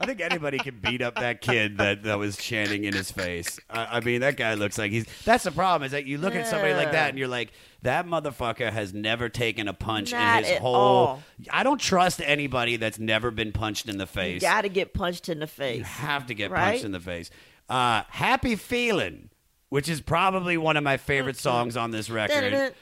[0.00, 3.58] I think anybody can beat up that kid that, that was chanting in his face.
[3.68, 5.04] I, I mean, that guy looks like he's.
[5.24, 7.52] That's the problem is that you look at somebody like that and you're like,
[7.82, 10.74] that motherfucker has never taken a punch Not in his whole.
[10.74, 11.22] all.
[11.50, 14.34] I don't trust anybody that's never been punched in the face.
[14.34, 15.78] you got to get punched in the face.
[15.78, 16.70] You have to get Right?
[16.72, 17.30] punched in the face.
[17.68, 19.28] Uh, Happy Feeling,
[19.68, 22.74] which is probably one of my favorite songs on this record.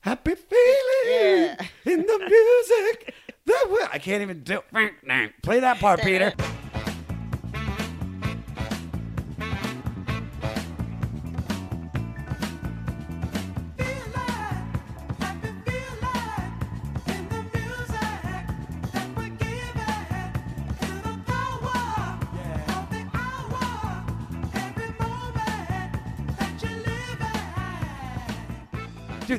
[0.00, 1.56] Happy feeling Yeah.
[1.84, 3.14] in the music.
[3.92, 4.60] I can't even do.
[5.42, 6.32] Play that part, Peter.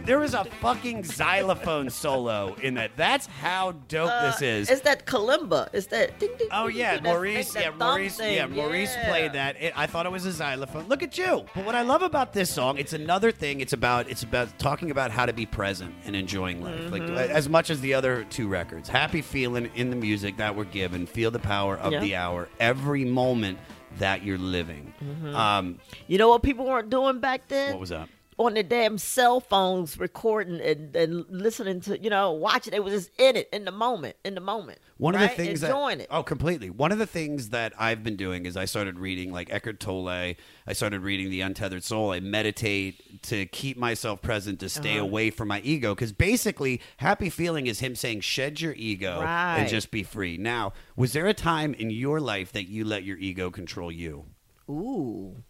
[0.04, 2.92] Dude, there is a fucking xylophone solo in that.
[2.98, 4.70] That's how dope this is.
[4.70, 5.70] It's that kalimba.
[5.74, 6.20] It's that.
[6.20, 7.56] Ding, ding, Oh yeah, ding, Maurice.
[7.56, 8.18] Yeah, Maurice.
[8.18, 8.36] thing.
[8.36, 9.10] Yeah, Maurice Yeah.
[9.10, 9.62] played that.
[9.62, 10.88] It, I thought it was a xylophone.
[10.88, 11.46] Look at you.
[11.56, 13.62] But what I love about this song, it's another thing.
[13.62, 17.18] It's about it's about talking about how to be present and enjoying life, like Mm-hmm.
[17.18, 18.90] as much as the other two records.
[18.90, 21.06] Happy feeling in the music that we're given.
[21.06, 22.00] Feel the power of Yeah.
[22.00, 22.50] the hour.
[22.60, 23.58] Every moment
[24.00, 24.94] that you're living.
[25.04, 25.36] Mm-hmm.
[25.36, 27.72] Um, You know what people weren't doing back then?
[27.74, 28.10] what was that?
[28.38, 32.94] On their damn cell phones recording and, and listening to you know watching they was
[32.94, 35.32] just in it in the moment in the moment One right?
[35.32, 36.70] of the things enjoying that it oh completely.
[36.70, 40.08] One of the things that I've been doing is I started reading like Eckhart Tolle.
[40.08, 40.36] I
[40.74, 42.12] started reading The Untethered Soul.
[42.12, 45.06] I meditate to keep myself present to stay Uh-huh.
[45.06, 49.68] away from my ego because basically, happy feeling is him saying shed your ego and
[49.70, 50.38] just be free.
[50.38, 54.26] Now, was there a time in your life that you let your ego control you?
[54.70, 55.44] ooh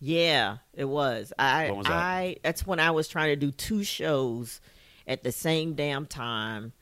[0.00, 1.92] yeah it was i was that?
[1.92, 4.60] i that's when i was trying to do two shows
[5.06, 6.72] at the same damn time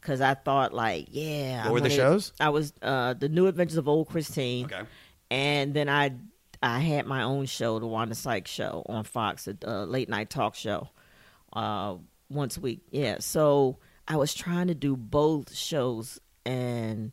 [0.00, 2.32] because i thought like yeah What I'm were the shows?
[2.40, 4.82] i was uh the new adventures of old christine Okay.
[5.30, 6.12] and then I
[6.60, 10.28] I had my own show, the Wanda Sykes show on Fox, a uh, late night
[10.28, 10.88] talk show,
[11.52, 11.94] uh,
[12.28, 12.80] once a week.
[12.90, 17.12] Yeah, so I was trying to do both shows, and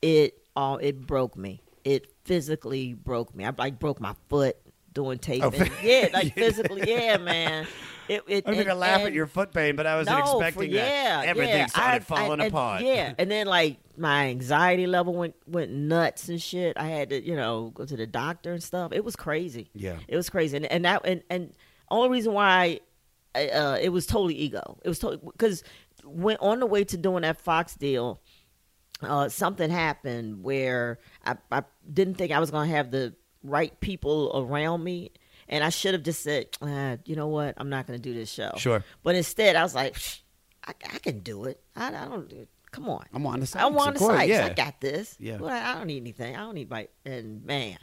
[0.00, 1.60] it all it broke me.
[1.84, 3.44] It physically broke me.
[3.44, 4.56] I like broke my foot
[4.92, 5.50] doing taping.
[5.50, 6.82] fi- yeah, like physically.
[6.86, 7.66] Yeah, man.
[8.08, 10.76] It, it, I'm gonna laugh at your foot pain, but I wasn't no, expecting for,
[10.76, 11.22] that.
[11.22, 11.66] yeah, Everything yeah.
[11.66, 12.82] started I- falling I- apart.
[12.82, 16.76] Yeah, and then like my anxiety level went went nuts and shit.
[16.76, 18.92] I had to, you know, go to the doctor and stuff.
[18.92, 19.70] It was crazy.
[19.74, 19.98] Yeah.
[20.08, 21.52] it was crazy, and and that and and
[21.88, 22.80] only reason why
[23.36, 24.78] uh, it was totally ego.
[24.84, 25.62] It was totally because
[26.04, 28.20] when on the way to doing that Fox deal,
[29.02, 33.78] uh, something happened where I, I didn't think I was going to have the right
[33.80, 35.12] people around me.
[35.48, 37.54] And I should have just said, ah, you know what?
[37.56, 38.52] I'm not going to do this show.
[38.56, 38.84] Sure.
[39.02, 39.96] But instead, I was like,
[40.64, 41.60] I, I can do it.
[41.74, 42.48] I, I don't do it.
[42.70, 43.04] Come on.
[43.12, 43.62] I'm on the side.
[43.64, 44.28] I'm on the site.
[44.28, 44.46] Yeah.
[44.46, 45.16] I got this.
[45.18, 45.38] Yeah.
[45.38, 46.36] Well, I, I don't need anything.
[46.36, 46.86] I don't need my.
[47.04, 47.78] And man,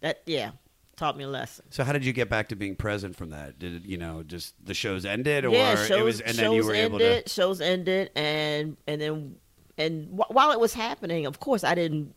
[0.00, 0.52] that yeah,
[0.96, 1.66] taught me a lesson.
[1.70, 3.58] So how did you get back to being present from that?
[3.58, 6.52] Did it, you know, just the shows ended, or yeah, shows, it was, and then
[6.52, 7.32] you were able ended, to?
[7.32, 9.36] Shows ended, and and then
[9.76, 12.14] and wh- while it was happening, of course, I didn't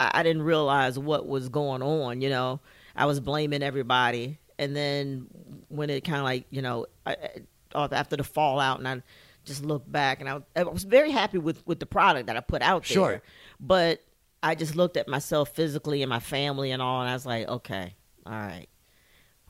[0.00, 2.20] I, I didn't realize what was going on.
[2.20, 2.60] You know,
[2.96, 5.26] I was blaming everybody, and then
[5.68, 7.16] when it kind of like you know, I,
[7.74, 9.02] I- after the fallout, and I
[9.44, 12.40] just looked back, and I, I was very happy with with the product that I
[12.40, 12.94] put out there.
[12.94, 13.22] Sure.
[13.60, 14.00] but
[14.42, 17.48] I just looked at myself physically and my family and all, and I was like,
[17.48, 17.94] okay,
[18.26, 18.68] all right,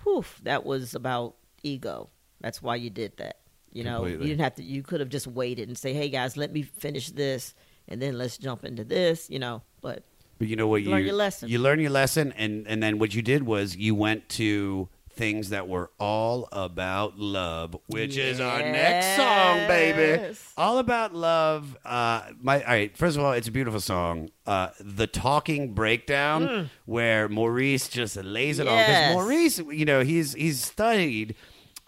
[0.03, 2.11] whew, that was about ego.
[2.41, 3.39] That's why you did that.
[3.73, 4.23] You know, Completely.
[4.27, 4.63] you didn't have to.
[4.63, 7.55] You could have just waited and say, "Hey guys, let me finish this,
[7.89, 10.05] and then let's jump into this." You know, but
[10.45, 10.83] But you know what?
[10.83, 11.49] You Learn your lesson.
[11.49, 15.49] You learn your lesson, and and then what you did was you went to things
[15.51, 20.35] that were all about love, which is our next song, baby.
[20.59, 21.79] All about love.
[21.83, 22.95] Uh, my all right.
[22.95, 24.29] First of all, it's a beautiful song.
[24.47, 30.35] Uh, the talking breakdown, where Maurice just lays it on because Maurice, you know, he's
[30.35, 31.35] he's studied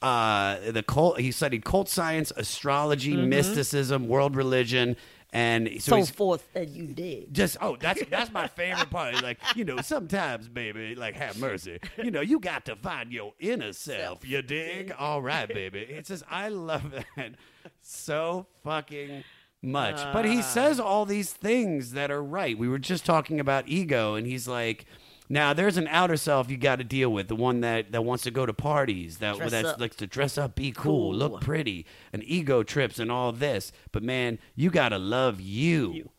[0.02, 1.20] uh, the cult.
[1.20, 4.96] He studied occult science, astrology, mysticism, world religion,
[5.32, 7.34] and so, So forth that you did.
[7.34, 11.78] just oh that's that's my favorite part like you know sometimes baby like have mercy.
[12.02, 14.92] You know you got to find your inner self you dig?
[14.98, 15.80] All right baby.
[15.80, 17.34] It says i love that
[17.80, 19.24] so fucking
[19.62, 19.96] much.
[20.12, 20.42] But he ah.
[20.42, 22.56] says all these things that are right.
[22.56, 24.86] We were just talking about ego and he's like
[25.28, 28.24] now there's an outer self you got to deal with the one that that wants
[28.24, 29.80] to go to parties that Dress that up.
[29.80, 31.14] likes to dress up be cool, Cool.
[31.14, 36.10] look pretty and ego trips and all this but man you got to love you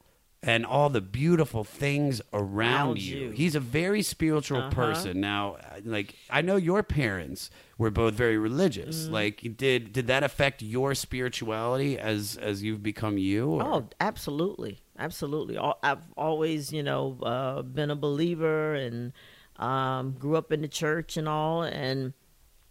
[0.44, 2.46] and all the beautiful things around,
[2.90, 3.18] Around you.
[3.18, 3.30] you.
[3.32, 4.70] He's a very spiritual Uh-huh.
[4.70, 5.20] person.
[5.20, 9.04] Now, uh, like I know your parents were both very religious.
[9.06, 9.14] Mm-hmm.
[9.14, 13.50] Like, did did that affect your spirituality as as you've become you?
[13.50, 15.58] or- Oh, absolutely, absolutely.
[15.58, 19.14] Al- I've always, you know, uh, been a believer and
[19.58, 22.14] um, grew up in the church and all, and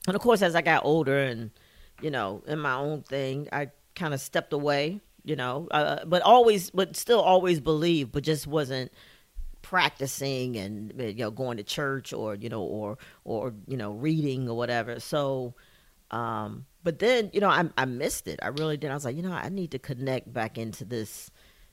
[0.06, 1.50] and of course, as I got older and
[2.00, 6.22] you know, in my own thing, I kind of stepped away, you know, uh, but
[6.22, 8.92] always, but still always believed, but just wasn't
[9.62, 14.48] practicing and you know going to church or you know or or you know reading
[14.48, 15.00] or whatever.
[15.00, 15.54] So
[16.12, 18.38] um but then you know I, I missed it.
[18.42, 21.32] I really did i was like you know i need to connect back into this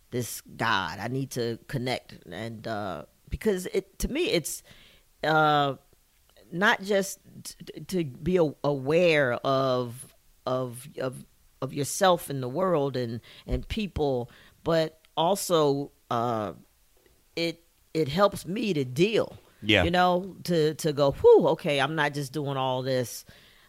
[0.10, 0.98] this god.
[1.00, 2.26] I need to connect.
[2.32, 4.64] And uh because it to me it's
[5.24, 5.76] uh
[6.52, 10.16] not just t- to be a- aware of
[10.48, 11.26] of of
[11.64, 14.30] of yourself in the world and and people
[14.64, 16.54] but also uh
[17.36, 19.38] it it helps me to deal.
[19.62, 19.84] Yeah.
[19.84, 23.26] You know, to to go, whew, okay, I'm not just doing all this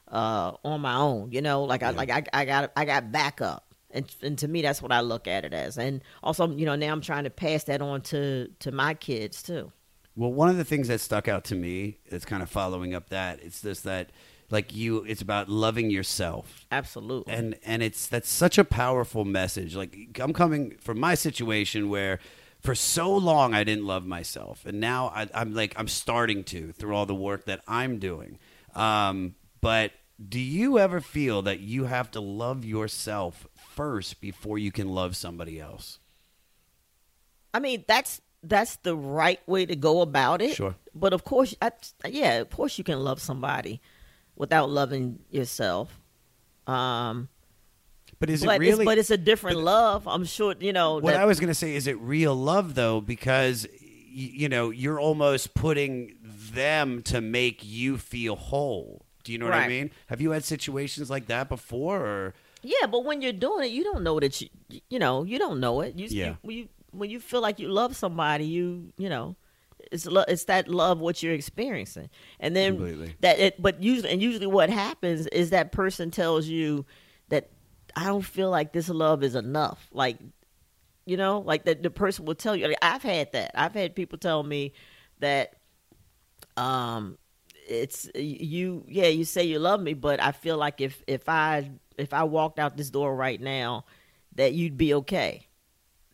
[0.09, 3.74] uh on my own, you know, like I like I, I got I got backup.
[3.90, 5.78] And and to me that's what I look at it as.
[5.78, 9.42] And also, you know, now I'm trying to pass that on to to my kids
[9.42, 9.70] too.
[10.16, 13.11] Well, one of the things that stuck out to me is kind of following up
[13.11, 14.11] that it's this that
[14.50, 16.66] like you it's about loving yourself.
[16.70, 17.33] Absolutely.
[17.33, 22.18] and and it's that's such a powerful message like i'm coming from my situation where
[22.61, 26.72] for so long i didn't love myself and now I, i'm like i'm starting to
[26.72, 28.38] through all the work that i'm doing
[28.74, 29.92] um, but
[30.28, 35.16] do you ever feel that you have to love yourself first before you can love
[35.16, 35.98] somebody else
[37.54, 40.57] I mean, that's that's the right way to go about it.
[40.57, 40.74] Sure.
[40.94, 41.70] But of course, I,
[42.07, 43.80] yeah, of course you can love somebody
[44.37, 46.01] without loving yourself.
[46.66, 47.29] Um,
[48.18, 50.07] but is but it really it's, but it's a different love.
[50.09, 50.94] I'm sure you know.
[50.94, 53.79] What that, I was going to say is it real love though because y-
[54.12, 59.05] you know you're almost putting them to make you feel whole.
[59.25, 59.90] Do you know what I mean?
[60.09, 63.83] Have you had situations like that before or Yeah, but when you're doing it, you
[63.85, 64.49] don't know that you
[64.88, 65.99] you know you don't know it.
[65.99, 66.35] You, Yeah.
[66.44, 69.37] you you when you feel like you love somebody, you you know.
[69.94, 73.14] It's lo- it's that love what you're experiencing, and then Completely.
[73.20, 73.62] that it.
[73.62, 76.85] But usually, and usually, what happens is that person tells you
[77.28, 77.50] that
[77.94, 79.88] I don't feel like this love is enough.
[79.92, 80.18] Like,
[81.07, 82.66] you know, like that the person will tell you.
[82.66, 83.52] Like, I've had that.
[83.54, 84.72] I've had people tell me
[85.20, 85.54] that,
[86.57, 87.16] um,
[87.68, 88.85] it's you.
[88.88, 92.24] Yeah, you say you love me, but I feel like if if I if I
[92.24, 93.85] walked out this door right now,
[94.35, 95.46] that you'd be okay.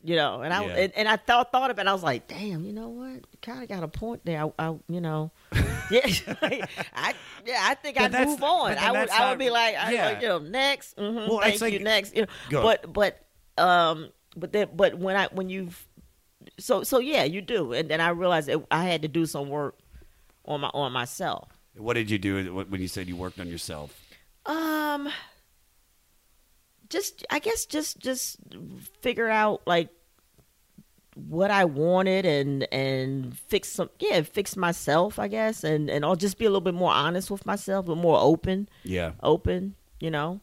[0.02, 0.74] You know, and I Yeah.
[0.76, 1.86] and, and I thought thought of it.
[1.86, 3.26] I was like, damn, you know what?
[3.42, 4.42] Kind of got a point there.
[4.44, 5.30] I, I you know,
[5.90, 6.00] yeah,
[6.94, 8.78] I yeah, I think But I'd move on.
[8.78, 10.06] I would that's I would be like, I, yeah.
[10.06, 12.62] like, you know, next, hmm Well, thank like- you, next, you know.
[12.62, 13.26] But but
[13.58, 15.68] um, but then but when I when you,
[16.58, 19.50] so so yeah, you do, and then I realized that I had to do some
[19.50, 19.76] work
[20.46, 21.48] on my on myself.
[21.76, 23.94] what did you do when you said you worked on yourself?
[24.46, 25.10] Um,
[26.90, 28.36] just I guess just just
[29.00, 29.88] figure out like
[31.14, 36.16] what I wanted and and fix some yeah fix myself I guess and and I'll
[36.16, 39.12] just be a little bit more honest with myself, but more open Yeah.
[39.22, 40.40] open, you know.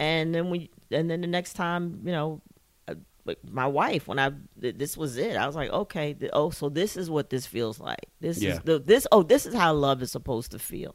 [0.00, 2.40] And then we, and then the next time, you know,
[2.86, 6.68] uh, like my wife, when I this was it, I was like, okay, oh, so
[6.68, 8.06] this is what this feels like.
[8.20, 8.52] This Yeah.
[8.52, 9.06] is the this.
[9.10, 10.94] Oh, this is how love is supposed to feel.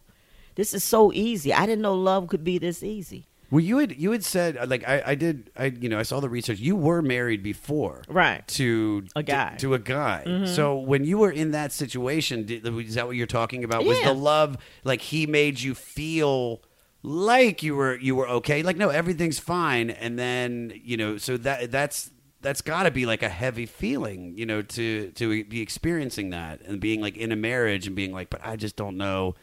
[0.55, 1.53] This is so easy.
[1.53, 3.28] I didn't know love could be this easy.
[3.54, 6.01] Well, you had you had said uh, like I, I did I you know I
[6.01, 6.58] saw the research.
[6.58, 8.47] You were married before, Right.
[8.47, 9.36] To A guy.
[9.36, 9.56] Mm-hmm.
[9.58, 10.45] To, to a guy.
[10.45, 13.86] So when you were in that situation, did, is that what you're talking about?
[13.86, 16.64] Was the love like he made you feel
[17.04, 18.64] like you were you were okay?
[18.64, 22.10] Like no, everything's fine, and then you know so that that's
[22.41, 26.62] that's got to be like a heavy feeling, you know, to to be experiencing that
[26.62, 29.36] and being like in a marriage and being like, but I just don't know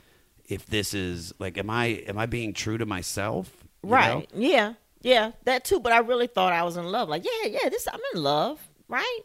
[0.48, 3.59] if this is like, am I am I being true to myself?
[3.82, 3.96] You know?
[3.96, 4.28] Right.
[4.34, 4.74] Yeah.
[5.02, 5.32] Yeah.
[5.44, 5.80] That too.
[5.80, 7.08] But I really thought I was in love.
[7.08, 7.68] Like, yeah, yeah.
[7.68, 8.60] This I'm in love.
[8.88, 9.20] Right.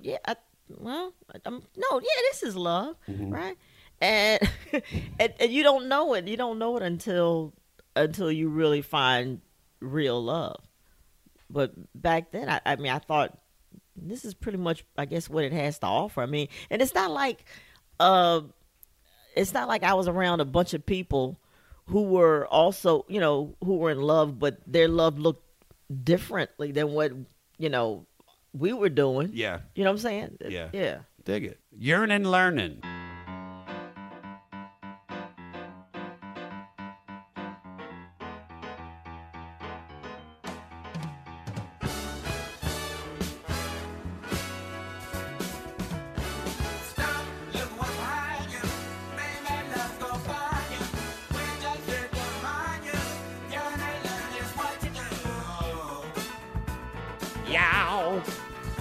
[0.00, 0.18] Yeah.
[0.26, 0.36] I,
[0.68, 1.12] well,
[1.44, 2.00] I'm, no.
[2.00, 2.22] Yeah.
[2.30, 2.96] This is love.
[3.08, 3.30] Mm-hmm.
[3.30, 3.56] Right.
[4.00, 4.40] And,
[5.18, 6.28] and and you don't know it.
[6.28, 7.52] You don't know it until
[7.96, 9.40] until you really find
[9.80, 10.62] real love.
[11.50, 13.38] But back then, I, I mean, I thought
[13.96, 16.22] this is pretty much, I guess, what it has to offer.
[16.22, 17.44] I mean, and it's not like,
[17.98, 18.42] uh,
[19.34, 21.40] it's not like I was around a bunch of people
[21.88, 25.44] who were also, you know, who were in love, but their love looked
[26.04, 27.12] differently than what
[27.56, 28.06] you know
[28.52, 29.30] we were doing.
[29.32, 29.60] Yeah.
[29.74, 30.38] You know what I'm saying?
[30.48, 30.68] Yeah.
[30.72, 30.98] Yeah.
[31.24, 31.58] Dig it.
[31.72, 32.82] Yearning learning.
[57.50, 58.22] Yow.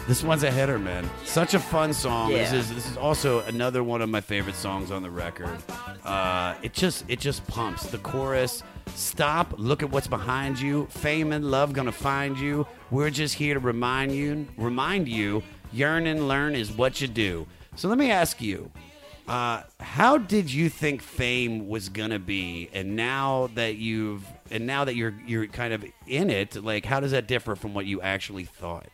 [0.07, 1.09] This one's a hitter, man.
[1.25, 2.31] Such a fun song.
[2.31, 5.57] This is this is also another one of my favorite songs on the record.
[6.05, 7.87] Uh, it just it just pumps.
[7.87, 8.63] The chorus,
[8.95, 10.85] stop, look at what's behind you.
[10.91, 12.65] Fame and love gonna find you.
[12.89, 15.43] We're just here to remind you, remind you,
[15.73, 17.45] yearn and learn is what you do.
[17.75, 18.71] So let me ask you,
[19.27, 24.85] uh, how did you think fame was gonna be, and now that you've and now
[24.85, 28.01] that you're you're kind of in it, like how does that differ from what you
[28.01, 28.87] actually thought?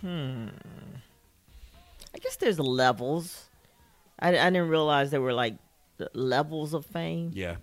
[0.00, 0.48] Hmm.
[2.14, 3.48] I guess there's levels.
[4.18, 5.56] I, I didn't realize there were like
[6.12, 7.30] levels of fame.
[7.34, 7.56] Yeah.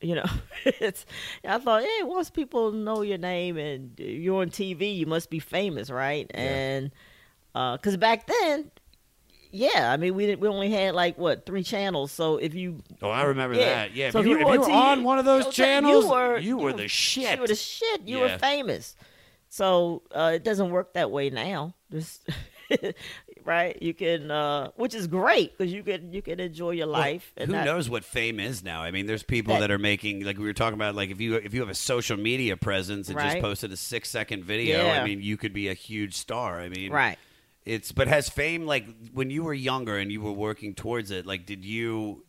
[0.00, 0.26] You know,
[0.64, 1.06] it's.
[1.44, 5.38] I thought, hey, once people know your name and you're on TV, you must be
[5.38, 6.30] famous, right?
[6.32, 6.40] Yeah.
[6.40, 6.90] And
[7.52, 8.70] because back then,
[9.52, 12.10] yeah, I mean, we didn't, we only had like what three channels.
[12.10, 13.64] So if you Oh, I remember Yeah.
[13.74, 13.94] that.
[13.94, 16.06] Yeah, So if you, were, if you were on on one of those you channels,
[16.06, 17.34] were, you were the shit.
[17.36, 18.00] You were the shit.
[18.02, 18.32] You Yeah.
[18.32, 18.96] were famous.
[19.48, 21.74] So uh, it doesn't work that way now.
[21.90, 22.26] Just
[23.44, 27.32] right, you can, uh, which is great because you can you can enjoy your life.
[27.36, 28.82] and Who not- knows what fame is now?
[28.82, 30.94] I mean, there's people That- that, are making like we were talking about.
[30.94, 34.08] Like if you if you have a social media presence and just posted a six
[34.08, 35.02] second video, Yeah.
[35.02, 36.60] I mean, you could be a huge star.
[36.60, 37.18] I mean, Right.
[37.64, 41.26] It's but has fame like when you were younger and you were working towards it?
[41.26, 42.24] Like, did you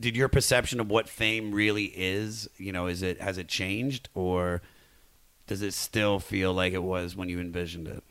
[0.00, 2.48] did your perception of what fame really is?
[2.56, 4.62] You know, is it has it changed or
[5.46, 8.02] does it still feel like it was when you envisioned it?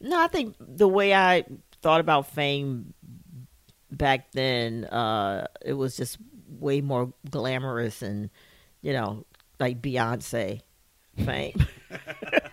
[0.00, 1.44] No, I think the way I
[1.82, 2.94] thought about fame
[3.90, 8.30] back then, uh, it was just way more glamorous and,
[8.82, 9.24] you know,
[9.58, 10.60] like Beyonce
[11.24, 11.66] fame.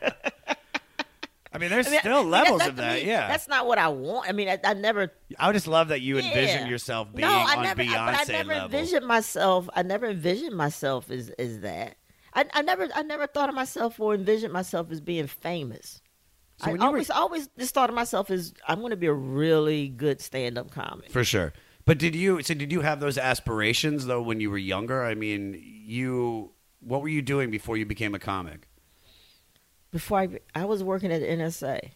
[1.53, 2.97] I mean, there's I mean, still I mean, levels that- of I that.
[2.99, 4.27] mean, yeah, that's not what I want.
[4.27, 5.11] I mean, I, I never.
[5.37, 8.29] I just love that you envision yourself being no, I on never, I- Beyonce but
[8.29, 8.65] I never level.
[8.79, 9.69] envisioned myself.
[9.75, 11.97] I never envisioned myself as as that.
[12.33, 16.01] I, I never, I never thought of myself or envisioned myself as being famous.
[16.57, 19.05] So I you were- always, always just thought of myself as I'm going to be
[19.05, 21.11] a really good stand-up comic.
[21.11, 21.53] For sure.
[21.85, 25.03] But did you so did you have those aspirations though when you were younger?
[25.03, 28.67] I mean, you what were you doing before you became a comic?
[29.93, 31.91] Before I, I was working at the NSA.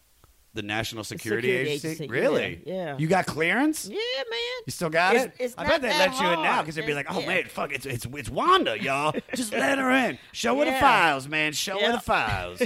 [0.54, 1.88] The National Security, Security Agency?
[1.88, 2.62] Agency, Really?
[2.64, 2.96] yeah, yeah.
[2.98, 3.86] You got clearance?
[3.86, 4.62] Yeah, man.
[4.66, 5.44] You still got It's- it?
[5.44, 6.64] it's I not bet they that let you in now hard.
[6.64, 7.26] because they'd be like, It's- "Oh yeah.
[7.26, 9.14] man, fuck, it's it's it's Wanda, y'all.
[9.34, 10.18] Just let her in.
[10.32, 10.80] Show her the Yeah.
[10.80, 11.52] files, man.
[11.52, 11.92] Show her Yeah.
[11.92, 12.62] the files."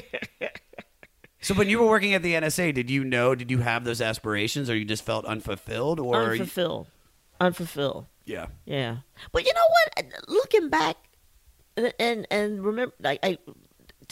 [1.40, 3.34] so when you were working at the NSA, did you know?
[3.34, 6.86] Did you have those aspirations, or you just felt unfulfilled, or Unfulfilled.
[7.40, 8.06] Unfulfilled.
[8.24, 8.46] yeah?
[8.64, 8.98] Yeah.
[9.32, 9.60] But you know
[9.96, 10.06] what?
[10.28, 10.96] Looking back,
[11.76, 13.38] and and, and remember, like I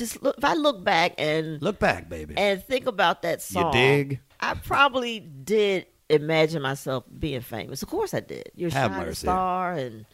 [0.01, 0.37] just look.
[0.39, 2.35] If I look back and Look back, baby.
[2.37, 4.21] and think about that song, You dig?
[4.41, 7.83] I probably did imagine myself being famous.
[7.83, 8.51] Of course, I did.
[8.57, 9.27] You're a Have shining mercy.
[9.27, 10.07] star, and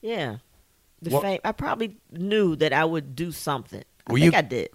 [0.00, 0.36] yeah,
[1.02, 1.38] the What- fame.
[1.44, 3.84] I probably knew that I would do something.
[4.08, 4.70] I think you- I did.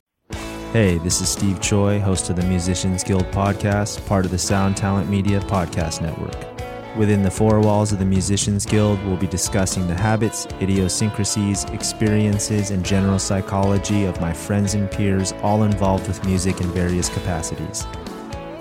[0.72, 4.78] Hey, this is Steve Choi, host of the Musicians Guild podcast, part of the Sound
[4.78, 6.51] Talent Media Podcast Network.
[6.98, 12.72] Within the four walls of the Musicians Guild, we'll be discussing the habits, idiosyncrasies, experiences,
[12.72, 17.88] and general psychology of my friends and peers, all involved with music in various capacities.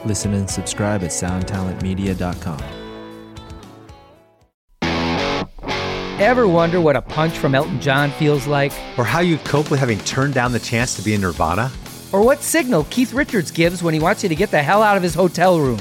[0.04, 2.60] Listen and subscribe at soundtalentmedia.com.
[6.20, 8.72] Ever wonder what a punch from Elton John feels like?
[8.96, 11.72] Or how you'd cope with having turned down the chance to be in Nirvana?
[12.12, 14.96] Or what signal Keith Richards gives when he wants you to get the hell out
[14.96, 15.80] of his hotel room?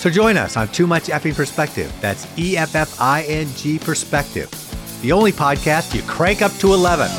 [0.00, 1.92] So join us on Too Much Effing Perspective.
[2.00, 4.48] That's E F F I N G Perspective.
[5.02, 7.10] The only podcast you crank up to 11.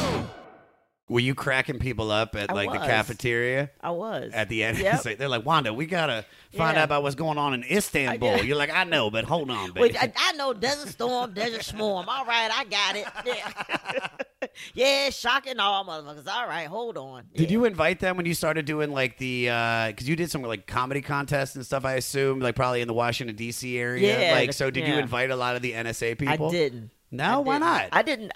[1.07, 2.88] Were you cracking people up at I like the was.
[2.88, 3.69] cafeteria?
[3.82, 4.32] I was.
[4.34, 5.19] At the end, Yep.
[5.19, 6.25] they're like, Wanda, we gotta
[6.57, 6.82] find Yeah.
[6.82, 8.38] out about what's going on in Istanbul.
[8.43, 9.82] You're like, I know, but hold on, baby.
[9.82, 12.09] Wait, I, I know Desert Storm, Desert Swarm.
[12.09, 13.05] All right, I got it.
[13.27, 14.07] Yeah,
[14.73, 16.27] yeah shocking all motherfuckers.
[16.27, 17.23] All right, hold on.
[17.35, 20.67] Did you invite them when you started doing like the because you did some like
[20.67, 21.85] comedy contests and stuff?
[21.85, 23.77] I assume like probably in the Washington D.C.
[23.77, 24.19] area.
[24.31, 26.47] Yeah, Like, so did you invite a lot of the NSA people?
[26.47, 26.91] I didn't.
[27.11, 27.61] No, I why didn't.
[27.61, 27.89] not?
[27.91, 28.31] I didn't.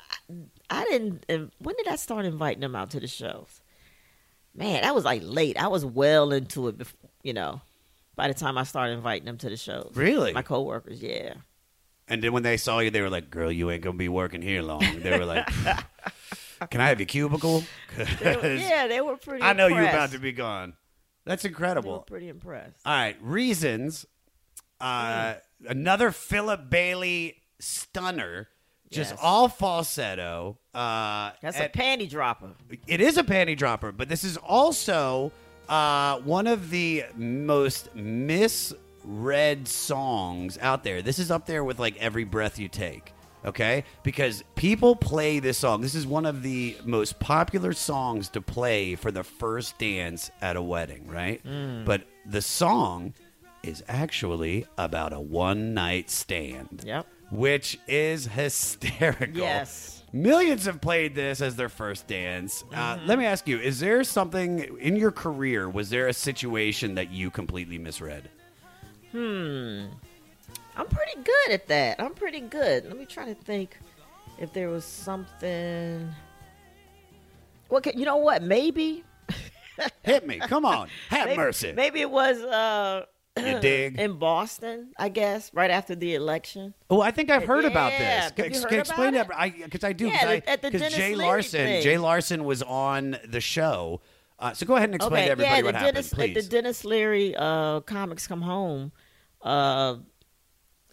[0.70, 1.26] I didn't.
[1.30, 3.61] uh, When did I start inviting them out to the shows?
[4.53, 5.57] Man, that was like late.
[5.57, 6.78] I was well into it.
[6.78, 7.61] Before, you know,
[8.16, 9.91] by the time I started inviting them to the shows.
[9.95, 10.34] Really?
[10.34, 11.34] My coworkers, yeah.
[12.08, 14.41] And then when they saw you, they were like, "Girl, you ain't gonna be working
[14.41, 15.47] here long." They were like,
[16.70, 17.64] "Can I have your cubicle?"
[18.22, 19.41] They were- yeah, they were pretty.
[19.43, 20.74] I know you're about to be gone.
[21.26, 21.99] That's They were incredible.
[22.01, 22.80] pretty impressed.
[22.86, 24.06] All right, reasons.
[24.80, 25.36] Uh,
[25.68, 28.49] Another Philip Bailey stunner,
[28.91, 29.20] just Yes.
[29.22, 30.60] all falsetto.
[30.76, 32.51] Uh, That's and- a panty dropper.
[32.86, 35.32] it is a panty dropper, but this is also
[35.70, 37.89] uh, one of the most
[39.06, 41.01] misread songs out there.
[41.01, 43.14] This is up there with like Every Breath You Take.
[43.45, 43.84] Okay?
[44.01, 45.82] Because people play this song.
[45.82, 50.56] This is one of the most popular songs to play for the first dance at
[50.56, 51.41] a wedding, right?
[51.86, 53.14] But the song
[53.62, 56.84] is actually about a one night stand.
[56.86, 57.06] Yep.
[57.32, 59.38] Which is hysterical.
[59.38, 60.03] Yes.
[60.14, 62.64] Millions have played this as their first dance.
[62.74, 65.68] Uh, let me ask you: Is there something in your career?
[65.68, 68.30] Was there a situation that you completely misread?
[69.16, 69.86] Hmm.
[70.76, 72.01] I'm pretty good at that.
[72.01, 72.86] I'm pretty good.
[72.86, 73.78] Let me try to think
[74.38, 76.13] if there was something.
[77.70, 78.43] Well, ca- you know what?
[78.43, 79.05] Maybe.
[80.03, 80.39] Hit me!
[80.39, 81.72] Come on, have maybe, mercy.
[81.72, 83.05] Maybe it was uh,
[83.38, 83.97] You dig?
[83.99, 86.74] in Boston, I guess, right after the election.
[86.89, 88.32] Oh, I think I've heard about this.
[88.36, 90.07] have you heard explain about that, I because I do.
[90.07, 91.84] Yeah, Because at the Denis Jay Leary Larson, thing.
[91.84, 94.01] Jay Larson was on the show.
[94.39, 96.38] Uh, so go ahead and explain okay, to everybody yeah, what the happened, Denis, please.
[96.38, 98.91] At the Denis Leary uh, Comics Come Home
[99.46, 99.98] uh,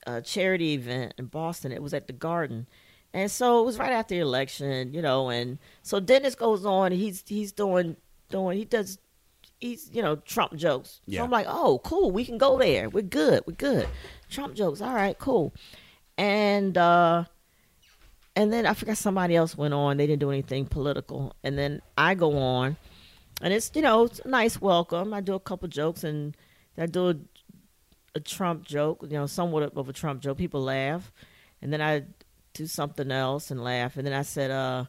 [0.07, 1.73] uh, charity event in Boston.
[1.73, 2.69] It was at the Garden,
[3.13, 5.31] and so it was right after the election, you know.
[5.31, 6.93] And so Denis goes on.
[6.93, 7.97] He's he's doing
[8.31, 8.99] doing he does
[9.59, 11.01] he's you know Trump jokes.
[11.07, 11.21] Yeah.
[11.21, 12.11] So I'm like, oh, cool.
[12.11, 12.89] We can go there.
[12.91, 13.43] We're good.
[13.47, 13.89] We're good.
[14.31, 14.81] Trump jokes.
[14.81, 15.55] All right, cool.
[16.19, 17.25] And uh,
[18.37, 19.97] and then I forgot somebody else went on.
[19.97, 21.35] They didn't do anything political.
[21.43, 22.77] And then I go on,
[23.41, 25.15] and it's you know it's a nice welcome.
[25.15, 26.37] I do a couple jokes and
[26.77, 27.21] I do
[28.15, 30.39] a, Trump joke, you know, somewhat of a Trump joke.
[30.39, 31.13] People laugh,
[31.61, 32.05] and then I
[32.55, 34.85] do something else and laugh, and then I said, uh,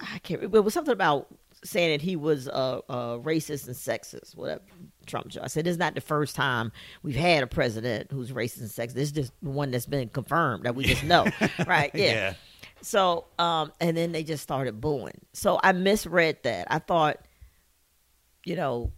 [0.00, 0.42] I can't.
[0.42, 1.28] It was something about
[1.64, 4.62] saying that he was uh, uh, racist and sexist, whatever.
[5.06, 5.44] Trump joke.
[5.44, 8.68] I said, this is not the first time we've had a president who's racist and
[8.68, 8.94] sexist.
[8.94, 11.26] This is just the one that's been confirmed that we just know,
[11.66, 11.90] right?
[11.94, 12.04] Yeah.
[12.04, 12.34] Yeah.
[12.82, 15.20] So, um, and then they just started booing.
[15.32, 16.66] So I misread that.
[16.70, 17.18] I thought,
[18.44, 18.92] you know,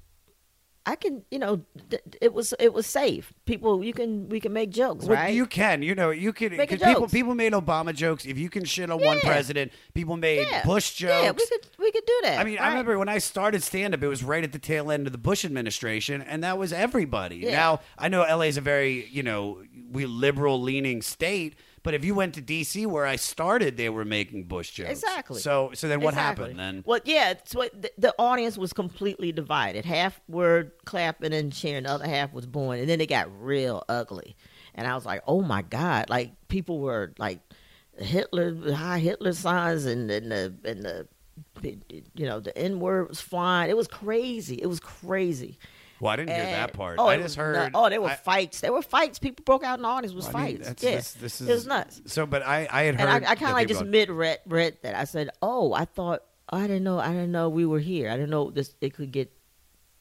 [0.88, 1.60] I can, you know,
[1.90, 3.34] th- it was it was safe.
[3.44, 5.34] People, you can we can make jokes, Well, right?
[5.34, 6.56] You can, you know, you can.
[6.56, 8.24] Because people, people made Obama jokes.
[8.24, 10.64] If you can shit on one president, people made yeah.
[10.64, 11.22] Bush jokes.
[11.22, 12.38] Yeah, we could we could do that.
[12.38, 14.90] I mean, I remember when I started stand up, it was right at the tail
[14.90, 17.36] end of the Bush administration, and that was everybody.
[17.36, 17.50] Yeah.
[17.50, 19.62] Now, I know LA is a very, you know,
[19.92, 21.54] we liberal leaning state,
[21.88, 24.90] but if you went to DC where I started, they were making Bush jokes.
[24.90, 25.40] Exactly.
[25.40, 26.44] So, so then what Exactly.
[26.44, 26.82] happened then?
[26.86, 29.86] Well, yeah, it's what the, the audience was completely divided.
[29.86, 33.84] Half were clapping and cheering, the other half was booing, and then it got real
[33.88, 34.36] ugly.
[34.74, 37.40] And I was like, "Oh my god!" Like people were like
[37.96, 41.08] Hitler, high Hitler signs, and, and the and the
[42.14, 43.70] you know the N word was flying.
[43.70, 44.56] It was crazy.
[44.56, 45.58] It was crazy.
[46.00, 46.96] Well, I didn't hear that part.
[46.98, 47.54] Oh, I just heard.
[47.56, 48.60] nut- oh, there were I- fights.
[48.60, 49.18] There were fights.
[49.18, 50.12] People broke out in the audience.
[50.12, 50.68] It was I mean, fights.
[50.68, 52.00] that's- yeah, this- this it was is- nuts.
[52.06, 53.08] So, but I, I had heard.
[53.08, 54.94] And I, I kind of like just mid read read that.
[54.94, 56.98] I said, "Oh, I thought I didn't know.
[56.98, 58.10] I didn't know we were here.
[58.10, 58.74] I didn't know this.
[58.80, 59.32] It could get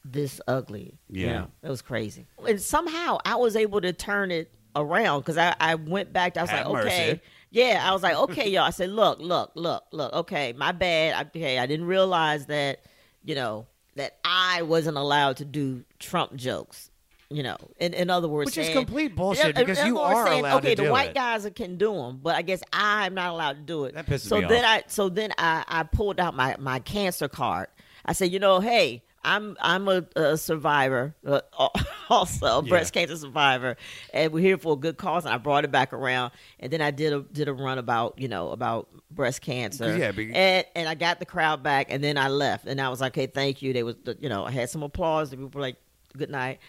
[0.04, 0.98] this ugly.
[1.10, 1.32] You Yeah.
[1.32, 2.26] know, it was crazy.
[2.46, 6.36] And somehow I was able to turn it around because I, I went back.
[6.36, 7.20] I was Have like, okay,
[7.50, 7.82] yeah.
[7.86, 8.62] I was like, okay, y'all.
[8.62, 10.12] I said, look, look, look, look.
[10.14, 11.26] Okay, my bad.
[11.26, 12.80] Okay, I didn't realize that.
[13.24, 13.66] You know
[13.96, 16.90] that I wasn't allowed to do Trump jokes.
[17.30, 20.40] You know, in, in other words, Which is complete bullshit, in because you are saying,
[20.40, 21.14] allowed okay, to the white it.
[21.14, 23.94] guys can do them, but I guess I'm not allowed to do it.
[23.94, 24.70] That pisses so me then off.
[24.70, 27.66] I so then I, I pulled out my, my cancer card.
[28.06, 31.40] I said, you know, hey, I'm I'm a, a survivor, uh,
[32.08, 33.76] also a breast cancer survivor,
[34.14, 35.24] and we're here for a good cause.
[35.24, 38.18] And I brought it back around, and then I did a did a run about
[38.18, 39.96] you know about breast cancer.
[39.96, 42.88] Yeah, but- and and I got the crowd back, and then I left, and I
[42.88, 43.72] was like, okay, thank you.
[43.72, 45.30] They was you know I had some applause.
[45.30, 45.76] The people were like,
[46.16, 46.60] good night.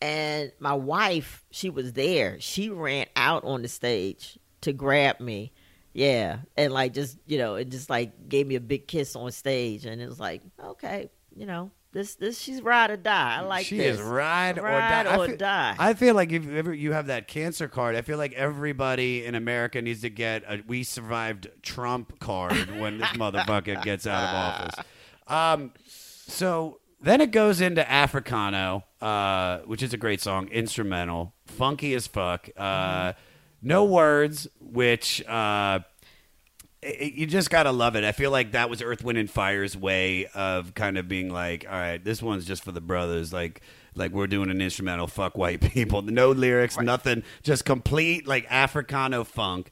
[0.00, 2.38] And my wife, she was there.
[2.40, 5.52] She ran out on the stage to grab me.
[5.92, 6.38] Yeah.
[6.56, 9.86] And like just, you know, it just like gave me a big kiss on stage
[9.86, 13.36] and it was like, okay, you know, this this she's ride or die.
[13.38, 13.96] I like she this.
[13.96, 15.16] is ride, Ride or die.
[15.16, 15.76] or I feel, die.
[15.78, 19.34] I feel like if ever you have that cancer card, I feel like everybody in
[19.34, 24.34] America needs to get a "We survived Trump" card when this motherfucker gets out of
[24.34, 24.84] office.
[25.26, 31.94] Um, so then it goes into Africano, uh, which is a great song, instrumental, funky
[31.94, 32.48] as fuck.
[32.56, 33.12] Uh,
[33.62, 35.24] no words, which.
[35.26, 35.80] Uh,
[36.82, 38.04] it, you just gotta love it.
[38.04, 41.66] I feel like that was Earth, Wind, and Fire's way of kind of being like,
[41.68, 43.32] all right, this one's just for the brothers.
[43.32, 43.62] Like,
[43.94, 45.06] like we're doing an instrumental.
[45.06, 46.02] Fuck white people.
[46.02, 47.22] No lyrics, nothing.
[47.42, 49.70] Just complete like Africano funk.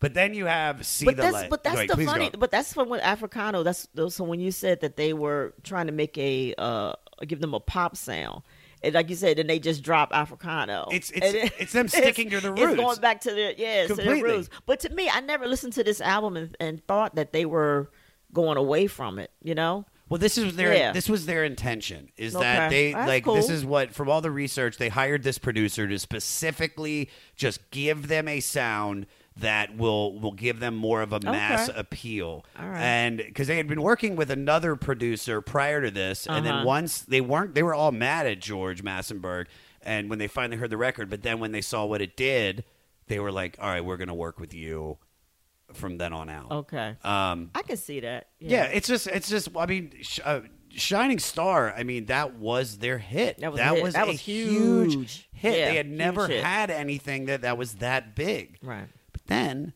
[0.00, 1.50] But then you have see but the that's light.
[1.50, 2.30] but that's Wait, the funny.
[2.30, 2.38] go.
[2.38, 3.64] But that's when with Africano.
[3.64, 6.92] That's so when you said that they were trying to make a uh
[7.26, 8.42] give them a pop sound.
[8.82, 10.86] And like you said, then they just drop Africano.
[10.92, 12.62] It's- it's- it- it's them sticking to the roots.
[12.62, 14.48] It's going back to their yeah, to their roots.
[14.66, 17.90] But to me, I never listened to this album and, and thought that they were
[18.32, 19.30] going away from it.
[19.42, 19.84] You know?
[20.08, 20.92] Well, this is their Yeah.
[20.92, 24.30] this was their intention is that they That's like this is what from all the
[24.30, 29.06] research they hired this producer to specifically just give them a sound
[29.40, 31.78] that will will give them more of a mass Okay.
[31.78, 32.44] appeal.
[32.58, 32.80] All right.
[32.80, 36.64] And because they had been working with another producer prior to this, and then Uh-huh.
[36.66, 39.46] once they weren't, they were all mad at George Massenburg.
[39.82, 42.64] And when they finally heard the record, but then when they saw what it did,
[43.06, 44.98] they were like, "All right, we're going to work with you
[45.72, 46.96] from then on out." Okay.
[47.04, 48.26] Um, I can see that.
[48.40, 51.72] yeah, it's just it's just I mean, sh- uh, Shining Star.
[51.74, 53.38] I mean, that was their hit.
[53.38, 53.92] That was a hit.
[53.94, 55.28] That a was huge, huge.
[55.32, 55.56] hit.
[55.58, 56.42] Yeah, they had never hit.
[56.44, 58.58] had anything that that was that big.
[58.62, 58.88] Right.
[59.28, 59.72] Then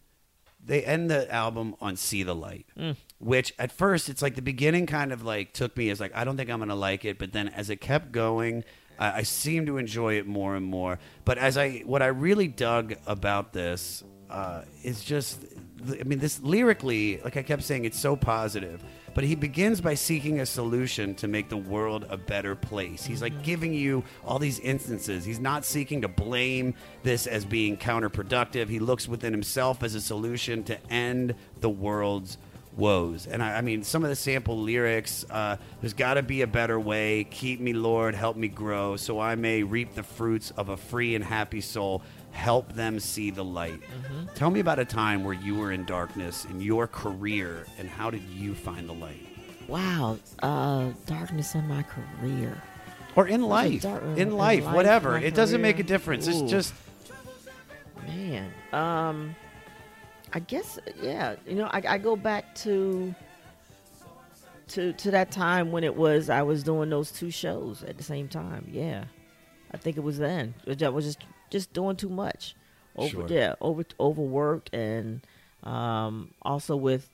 [0.64, 2.96] they end the album on "See the Light," Mm.
[3.18, 6.24] which at first it's like the beginning kind of like took me as like I
[6.24, 8.64] don't think I'm gonna like it, but then as it kept going.
[8.98, 10.98] I I seem to enjoy it more and more.
[11.24, 15.38] But as I, what I really dug about this uh, is just,
[15.98, 18.84] I mean, this lyrically, like I kept saying, it's so positive.
[19.14, 23.04] But he begins by seeking a solution to make the world a better place.
[23.04, 25.24] He's like giving you all these instances.
[25.24, 28.68] He's not seeking to blame this as being counterproductive.
[28.68, 32.38] He looks within himself as a solution to end the world's
[32.76, 33.26] woes.
[33.26, 36.46] And I, I mean, some of the sample lyrics uh, there's got to be a
[36.46, 37.24] better way.
[37.24, 41.14] Keep me, Lord, help me grow, so I may reap the fruits of a free
[41.14, 42.02] and happy soul.
[42.32, 43.80] Help them see the light.
[44.34, 48.10] Tell me about a time where you were in darkness in your career, and how
[48.10, 49.26] did you find the light?
[49.68, 50.18] Wow.
[50.42, 52.60] Uh, darkness in my career.
[53.14, 55.18] Or in life, dark- in in life, life, whatever.
[55.18, 56.26] It doesn't make a difference.
[56.26, 56.74] It's just
[58.06, 59.34] Man, um,
[60.32, 61.36] I guess yeah.
[61.46, 63.14] You know, I, I go back to
[64.68, 68.02] to to that time when it was I was doing those two shows at the
[68.02, 68.68] same time.
[68.70, 69.04] Yeah,
[69.72, 70.54] I think it was then.
[70.66, 71.20] I was just
[71.52, 72.56] just doing too much.
[72.96, 73.26] Over Sure.
[73.28, 75.20] yeah, over overworked and
[75.62, 77.08] um also with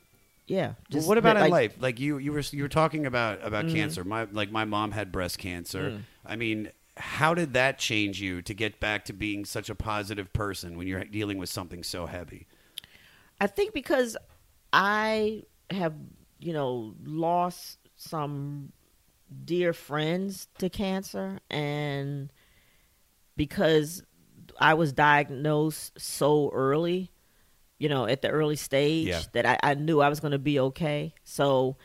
[0.47, 0.69] yeah.
[0.69, 1.75] Well, Just what about in life?
[1.79, 3.73] Like you, you were you were talking about about Mhm.
[3.75, 4.03] cancer.
[4.03, 5.91] My like my mom had breast cancer.
[5.91, 6.03] Mm.
[6.25, 10.33] I mean, how did that change you to get back to being such a positive
[10.33, 12.47] person when you're dealing with something so heavy?
[13.41, 14.17] I think because
[14.73, 15.95] I have,
[16.41, 18.73] you know, lost some
[19.45, 22.33] dear friends to cancer and
[23.37, 24.03] because
[24.59, 27.11] I was diagnosed so early,
[27.79, 29.23] you know, at the early stage Yeah.
[29.33, 31.15] that I, I knew I was going to be okay.
[31.25, 31.77] So,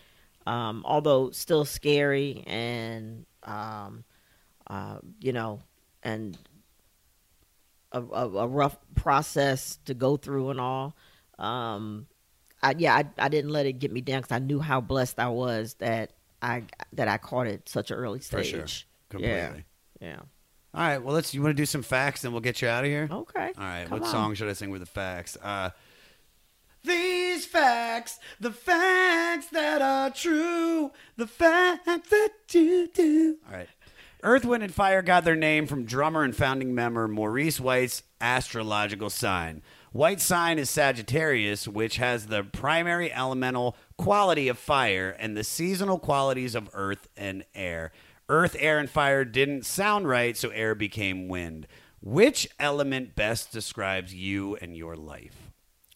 [0.46, 4.04] um, although still scary and, um,
[4.68, 5.62] uh, you know,
[6.02, 6.38] and
[7.92, 10.96] a, a, a rough process to go through and all.
[11.38, 12.08] Um,
[12.62, 15.20] I, yeah, I, I didn't let it get me down because I knew how blessed
[15.20, 16.12] I was that
[16.42, 16.64] I
[16.94, 18.88] that I caught it such an early For stage.
[19.12, 19.20] sure.
[19.20, 19.54] Yeah,
[20.02, 20.20] yeah.
[20.74, 20.98] All right.
[20.98, 21.34] Well, let's.
[21.34, 23.08] You want to do some facts, and we'll get you out of here.
[23.12, 23.52] Okay.
[23.58, 23.88] All right.
[23.88, 24.12] Come what on.
[24.12, 25.38] song should I sing with the facts?
[25.42, 25.70] Uh,
[26.84, 33.38] these facts, the facts that are true, the facts that you do.
[33.48, 33.70] All right.
[34.24, 39.10] Earth, Wind, and Fire got their name from drummer and founding member Maurice White's astrological
[39.10, 39.62] sign.
[39.92, 46.00] White's sign is Sagittarius, which has the primary elemental quality of fire and the seasonal
[46.00, 47.92] qualities of earth and air.
[48.30, 51.68] Earth, air, and fire didn't sound right, so air became wind.
[52.02, 55.52] Which element best describes you and your life?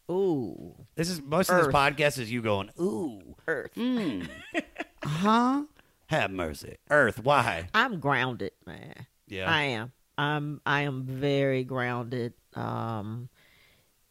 [0.09, 3.71] Ooh, This is most of this podcast is you going, ooh, Earth.
[3.75, 4.27] mm,
[5.03, 5.63] huh?
[6.07, 6.77] Have mercy.
[6.89, 7.67] Earth, why?
[7.73, 9.05] I'm grounded, man.
[9.27, 9.51] Yeah.
[9.51, 9.91] I am.
[10.17, 12.33] I'm I am very grounded.
[12.53, 13.27] Um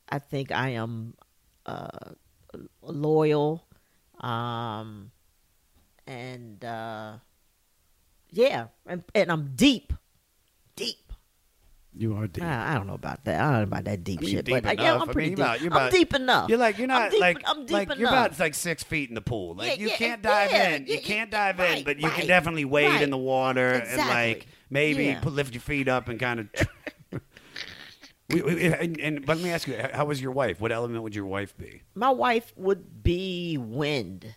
[0.09, 1.15] I think I am
[1.65, 2.11] uh
[2.83, 3.67] loyal.
[4.21, 5.11] Um
[6.07, 7.15] and uh
[8.31, 9.93] yeah, and, and I'm deep.
[10.77, 10.97] Deep.
[11.99, 12.45] You are deep.
[12.45, 13.41] I, I don't know about that.
[13.41, 14.85] I don't know about that deep I mean, shit, deep but enough.
[14.85, 15.39] yeah, I I'm pretty mean, deep.
[15.39, 16.49] you're about- you're I'm deep enough.
[16.51, 17.99] You're like you're I'm not deep- like I'm deep like enough.
[17.99, 19.55] you're about like six feet in the pool.
[19.55, 20.87] Like Yeah, you yeah, can't dive yeah, in.
[20.87, 23.01] You can't dive in, but you can definitely wade right.
[23.03, 25.21] in the water and like maybe Yeah.
[25.21, 26.49] put, lift your feet up and kind of.
[28.31, 30.61] we, we, and, and but let me ask you, how was your wife?
[30.61, 31.81] What element would your wife be?
[31.95, 34.35] My wife would be wind.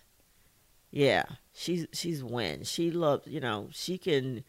[0.92, 1.24] Yeah,
[1.60, 2.66] she's she's wind.
[2.68, 4.44] She loves, you know, she can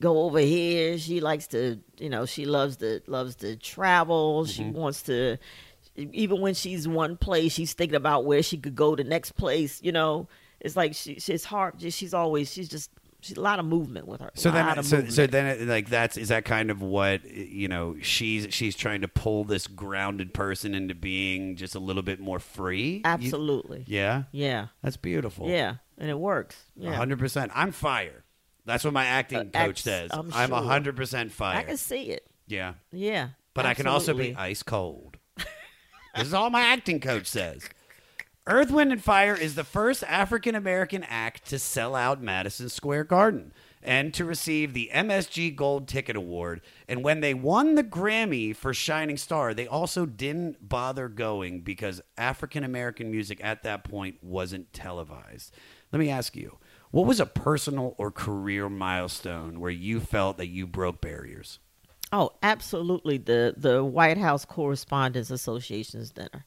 [0.00, 0.96] go over here.
[0.98, 4.46] She likes to, you know, she loves to loves to travel.
[4.46, 4.78] She Mm-hmm.
[4.78, 5.36] wants to
[5.96, 9.82] even when she's one place, she's thinking about where she could go the next place,
[9.82, 10.28] you know.
[10.60, 12.90] It's like she she's hard she's always she's just
[13.20, 14.30] she's a lot of movement with her.
[14.34, 17.96] So then, so, so then, it, like that's is that kind of what you know?
[18.02, 22.38] She's she's trying to pull this grounded person into being just a little bit more
[22.38, 22.96] free.
[22.96, 23.84] You- absolutely.
[23.86, 24.66] yeah, Yeah.
[24.82, 25.48] that's beautiful.
[25.48, 26.56] Yeah, and it works.
[26.76, 26.94] Yeah.
[26.94, 27.52] hundred percent.
[27.54, 28.24] I'm fire.
[28.66, 30.10] That's what my acting Uh, coach act- says.
[30.12, 31.56] I'm hundred percent fire.
[31.58, 32.26] I can see it.
[32.46, 33.28] yeah, Yeah.
[33.54, 35.16] but I can also be ice cold.
[36.16, 37.68] this is all my acting coach says.
[38.50, 43.04] Earth, Wind, and Fire is the first African American act to sell out Madison Square
[43.04, 46.60] Garden and to receive the MSG Gold Ticket Award.
[46.88, 52.02] And when they won the Grammy for Shining Star, they also didn't bother going because
[52.18, 55.54] African American music at that point wasn't televised.
[55.92, 56.58] Let me ask you,
[56.90, 61.60] what was a personal or career milestone where you felt that you broke barriers?
[62.12, 63.18] Oh, absolutely.
[63.18, 66.44] The the White House Correspondents Association's dinner,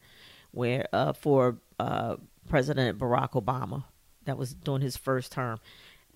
[0.52, 2.16] where uh, for uh,
[2.50, 3.84] President Barack Obama,
[4.26, 5.60] that was during his first term,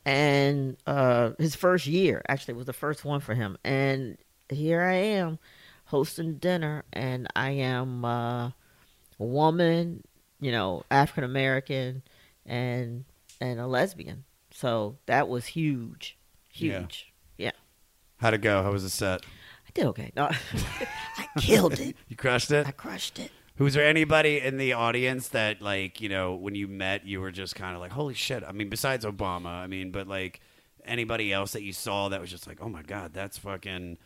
[0.05, 3.57] and uh, his first year actually was the first one for him.
[3.63, 4.17] And
[4.49, 5.39] here I am,
[5.85, 8.53] hosting dinner, and I am uh, a
[9.19, 10.03] woman,
[10.39, 12.03] you know, African American,
[12.45, 13.03] and
[13.41, 14.23] and a lesbian.
[14.51, 16.17] So that was huge,
[16.53, 16.79] Yeah.
[16.79, 17.13] huge.
[17.37, 17.51] yeah.
[18.17, 18.63] How'd it go?
[18.63, 19.21] How was the set?
[19.67, 20.11] I did okay.
[20.15, 20.29] No,
[21.17, 21.95] I killed it.
[22.07, 22.65] You crushed it?
[22.65, 23.31] I crushed it.
[23.59, 27.31] Was there anybody in the audience that, like, you know, when you met, you were
[27.31, 28.43] just kind of like, holy shit?
[28.47, 30.41] I mean, besides Obama, I mean, but like
[30.85, 33.97] anybody else that you saw that was just like, oh my God, that's fucking,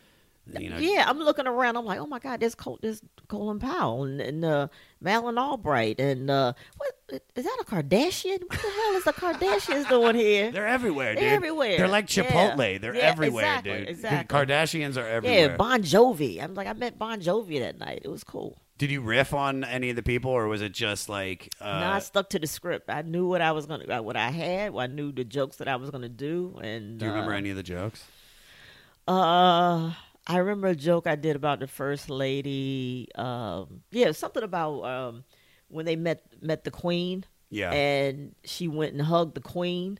[0.58, 0.78] you know.
[0.78, 1.76] Yeah, I'm looking around.
[1.78, 4.68] I'm like, oh my god, there's Col- there's Colin Powell and, and uh,
[5.02, 8.39] Madeleine Albright and uh, what is that a Kardashian?
[8.41, 10.49] What the hell is the Kardashians doing here?
[10.54, 11.24] They're everywhere, dude.
[11.24, 11.78] They're everywhere.
[11.78, 12.24] They're like Yeah.
[12.24, 12.82] Chipotle.
[12.82, 13.89] They're Yeah, everywhere, exactly, dude.
[13.89, 14.38] exactly.
[14.39, 15.49] Kardashians are everywhere.
[15.49, 15.56] Yeah.
[15.58, 16.41] Bon Jovi.
[16.41, 18.02] I'm like, I met Bon Jovi that night.
[18.04, 18.58] It was cool.
[18.82, 21.53] Did you riff on any of the people, or was it just like?
[21.61, 22.89] Uh, no, I stuck to the script.
[22.89, 24.75] I knew what I was gonna, uh, what I had.
[24.75, 26.59] I knew the jokes that I was gonna do.
[26.63, 28.03] And do you remember uh, any of the jokes?
[29.07, 29.93] Uh,
[30.25, 33.07] I remember a joke I did about the first lady.
[33.13, 35.25] Um, yeah, something about um
[35.67, 37.23] when they met met the queen.
[37.51, 37.71] Yeah.
[37.71, 39.99] And she went and hugged the queen,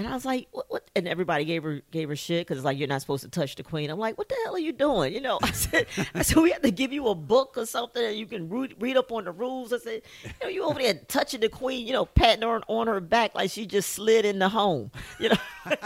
[0.00, 0.90] and I was like, "What?" what?
[0.96, 3.54] And everybody gave her gave her shit because it's like you're not supposed to touch
[3.56, 3.90] the queen.
[3.90, 6.50] I'm like, "What the hell are you doing?" You know, I said, "I said we
[6.52, 9.24] have to give you a book or something and you can read, read up on
[9.24, 12.42] the rules." I said, "You know, you over there touching the queen, you know, patting
[12.42, 15.36] her on her back like she just slid in the home." You know.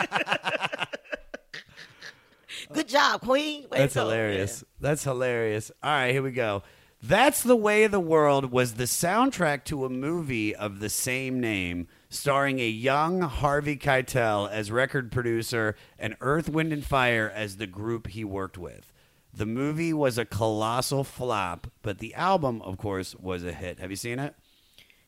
[2.73, 3.67] Good job, Queen.
[3.71, 4.65] Way That's hilarious.
[4.81, 5.71] That's hilarious.
[5.83, 6.63] All right, here we go.
[7.07, 11.39] That's the Way of the World was the soundtrack to a movie of the same
[11.39, 17.57] name, starring a young Harvey Keitel as record producer and Earth, Wind, and Fire as
[17.57, 18.93] the group he worked with.
[19.33, 23.81] The movie was a colossal flop, but the album, of course, was a hit.
[23.81, 24.35] Have you seen it?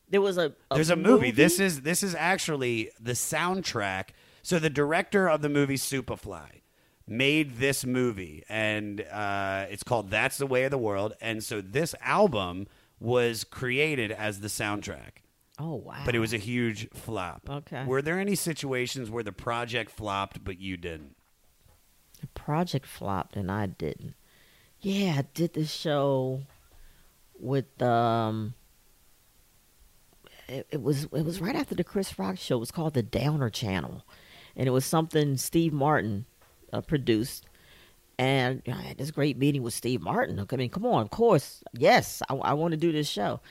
[0.09, 1.31] There was a, a There's a movie.
[1.31, 4.09] This is this is actually the soundtrack.
[4.41, 6.61] So the director of the movie Superfly
[7.07, 11.61] made this movie, and uh, it's called "That's the Way of the World." And so
[11.61, 12.67] this album
[12.99, 15.23] was created as the soundtrack,
[15.59, 16.03] Oh wow!
[16.05, 17.49] but it was a huge flop.
[17.49, 17.83] Okay.
[17.85, 21.15] Were there any situations where the project flopped, but you didn't?
[22.21, 24.15] The project flopped and I didn't.
[24.79, 26.41] Yeah, I did this show
[27.39, 28.53] with um.
[30.47, 32.57] It, it was it was right after the Chris Rock show.
[32.57, 34.05] It was called the Downer Channel,
[34.55, 36.25] and it was something Steve Martin
[36.71, 37.45] uh, produced.
[38.19, 40.39] And I had this great meeting with Steve Martin.
[40.39, 43.41] I mean, come on, of course, yes, I, I want to do this show.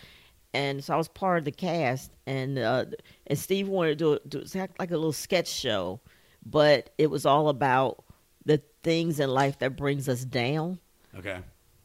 [0.55, 2.87] And so I was part of the cast, and uh,
[3.27, 6.01] and Steve wanted to do, do like a little sketch show,
[6.45, 8.03] but it was all about
[8.45, 10.79] the things in life that brings us down.
[11.19, 11.39] Okay.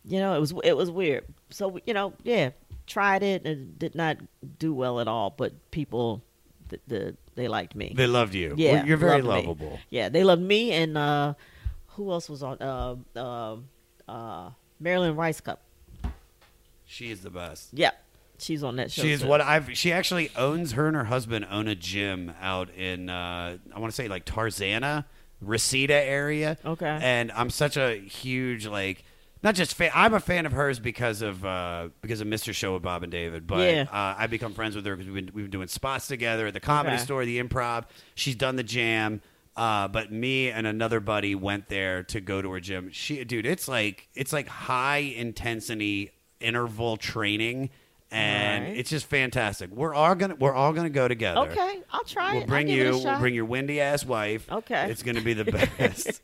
[0.05, 1.25] You know, it was it was weird.
[1.49, 2.51] So you know, yeah,
[2.87, 4.17] tried it and did not
[4.57, 5.31] do well at all.
[5.35, 6.23] But people
[6.69, 7.93] the, the they liked me.
[7.95, 8.53] They loved you.
[8.57, 9.47] Yeah, Well, you're very loved me.
[9.49, 9.79] lovable.
[9.89, 11.33] Yeah, they loved me and uh,
[11.87, 12.57] who else was on?
[12.61, 13.57] Uh, uh,
[14.07, 14.49] uh,
[14.79, 15.57] Mary Lynn Rajskub.
[16.85, 17.69] She is the best.
[17.73, 17.91] Yeah,
[18.41, 19.01] she's on that show.
[19.01, 19.27] She's too.
[19.27, 19.75] what I've.
[19.77, 20.73] She actually owns.
[20.73, 23.09] Her and her husband own a gym out in.
[23.09, 25.05] Uh, I want to say like Tarzana,
[25.41, 26.57] Reseda area.
[26.65, 26.99] Okay.
[27.01, 29.03] And I'm such a huge like.
[29.43, 29.89] Not just fan.
[29.95, 32.53] I'm a fan of hers because of uh, because of Mr.
[32.53, 33.47] Show with Bob and David.
[33.47, 33.85] But Yeah.
[33.91, 36.53] uh, I've become friends with her because we've been we've been doing spots together at
[36.53, 37.03] the comedy Okay.
[37.03, 37.85] store, the Improv.
[38.13, 39.21] She's done the jam.
[39.57, 42.89] Uh, but me and another buddy went there to go to her gym.
[42.93, 47.69] She, dude, it's like it's like high intensity interval training,
[48.11, 48.77] and Alright.
[48.77, 49.69] it's just fantastic.
[49.71, 51.41] We're all gonna we're all gonna go together.
[51.49, 52.47] Okay, I'll try We'll it.
[52.47, 52.99] bring you.
[53.03, 54.51] We'll bring your windy ass wife.
[54.51, 54.89] Okay.
[54.91, 55.45] It's gonna be the
[55.77, 56.21] best.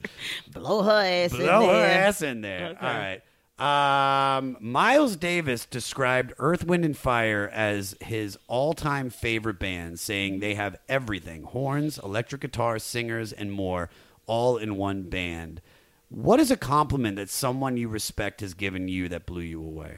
[0.51, 2.01] blow her ass in Blow her there.
[2.07, 2.67] ass in there.
[2.69, 2.85] Okay.
[2.85, 3.21] All right.
[3.59, 10.53] Um, Miles Davis described Earth, Wind, and Fire as his all-time favorite band, saying they
[10.53, 13.89] have everything: horns, electric guitars, singers, and more,
[14.27, 15.61] all in one band.
[16.09, 19.97] What is a compliment that someone you respect has given you that blew you away?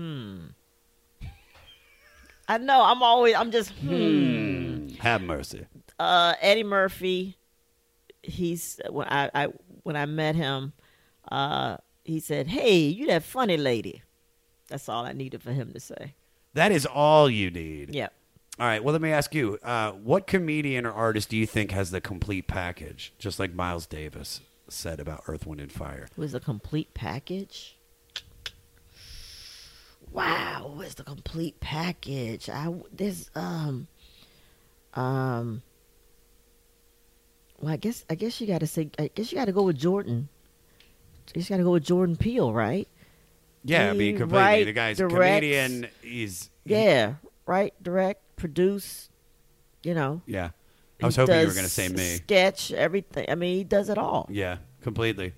[0.00, 0.46] Hmm.
[2.48, 2.82] I know.
[2.82, 3.34] I'm always.
[3.34, 3.70] I'm just.
[3.72, 4.88] Hmm.
[5.00, 5.66] Have mercy.
[5.98, 7.36] Uh, Eddie Murphy.
[8.22, 9.48] He's when I, I
[9.82, 10.72] when I met him,
[11.30, 14.02] uh, he said, "Hey, you that funny lady."
[14.68, 16.14] That's all I needed for him to say.
[16.54, 17.94] That is all you need.
[17.94, 18.12] Yep.
[18.58, 18.82] All right.
[18.82, 22.00] Well, let me ask you: uh, What comedian or artist do you think has the
[22.00, 26.08] complete package, just like Miles Davis said about Earth, Wind, and Fire?
[26.10, 27.76] It was a complete package.
[30.12, 32.48] Wow, where's the complete package?
[32.48, 33.86] I this um
[34.94, 35.62] um.
[37.60, 39.62] Well, I guess I guess you got to say I guess you got to go
[39.62, 40.28] with Jordan.
[41.34, 42.88] You just got to go with Jordan Peele, right?
[43.62, 44.38] Yeah, I He mean, completely.
[44.42, 45.14] write, the guy's directs.
[45.14, 45.86] comedian.
[46.02, 47.14] He's Yeah,
[47.46, 47.72] right.
[47.82, 49.10] Direct, produce.
[49.82, 50.22] You know.
[50.26, 50.50] yeah.
[51.02, 52.16] I was hoping you were going to say me.
[52.16, 53.24] Sketch everything.
[53.30, 54.26] I mean, he does it all.
[54.30, 55.32] Yeah, completely.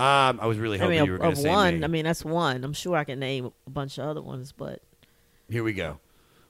[0.00, 1.78] Um, I was really I hoping mean, you were going to say one.
[1.80, 1.84] me.
[1.84, 2.64] I mean, that's one.
[2.64, 4.80] I'm sure I can name a bunch of other ones, but
[5.48, 5.98] Here we go.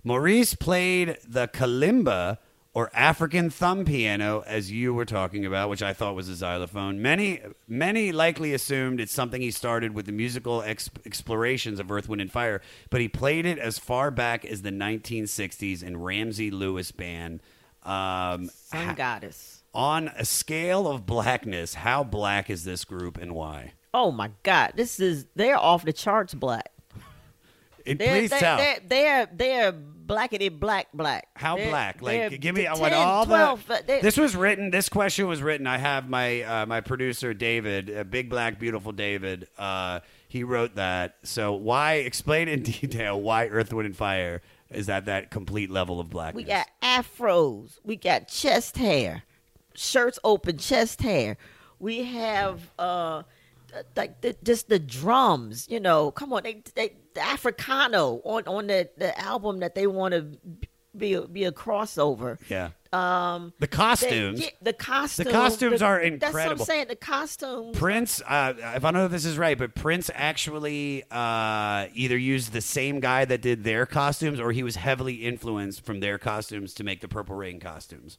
[0.04, 2.38] Maurice played the kalimba
[2.72, 7.02] or African thumb piano, as you were talking about, which I thought was a xylophone.
[7.02, 12.08] Many, many likely assumed it's something he started with the musical ex- explorations of Earth,
[12.08, 16.52] Wind, and Fire, but he played it as far back as the 1960s in Ramsey
[16.52, 17.40] Lewis Band.
[17.82, 19.59] Um, Sun ha- Goddess.
[19.74, 23.72] On a scale of blackness, how black is this group and why?
[23.92, 26.70] Oh my God, this is they're off the charts black.
[27.86, 28.56] It, They're, please they're, tell.
[28.58, 31.28] They're, they're they're blackety black black.
[31.34, 32.02] How They're- black?
[32.02, 32.66] Like, give me.
[32.66, 33.74] I want all 12, the.
[33.74, 34.70] uh, This was written.
[34.70, 35.66] This question was written.
[35.66, 39.48] I have my uh, my producer David, uh, big black beautiful David.
[39.56, 41.16] Uh, he wrote that.
[41.22, 46.00] So why explain in detail why Earth, Wind, and Fire is at that complete level
[46.00, 46.44] of blackness?
[46.44, 47.78] We got afros.
[47.82, 49.22] We got chest hair,
[49.74, 51.36] shirts open, chest hair.
[51.78, 53.22] We have uh,
[53.96, 55.66] like the, just the drums.
[55.70, 59.86] You know, come on, they, they the Africano on on the, the album that they
[59.86, 60.26] want to
[60.96, 62.38] be a, be a crossover.
[62.48, 62.70] yeah.
[62.92, 64.40] Um, The costumes.
[64.40, 65.26] they- yeah, the costumes.
[65.28, 66.62] The costumes are That's what incredible.
[66.62, 66.86] I'm saying.
[66.88, 67.78] The costumes.
[67.78, 72.52] Prince, uh, if I know if this is right, but Prince actually uh, either used
[72.52, 76.74] the same guy that did their costumes, or he was heavily influenced from their costumes
[76.74, 78.18] to make the Purple Rain costumes.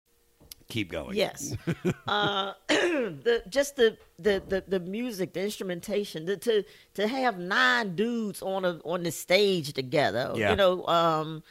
[0.71, 1.17] Keep going.
[1.17, 1.53] Yes.
[2.07, 6.63] uh, the just the, the the the music, the instrumentation, the, to
[6.93, 10.31] to have nine dudes on a on the stage together.
[10.33, 10.51] Yeah.
[10.51, 11.43] You know, um,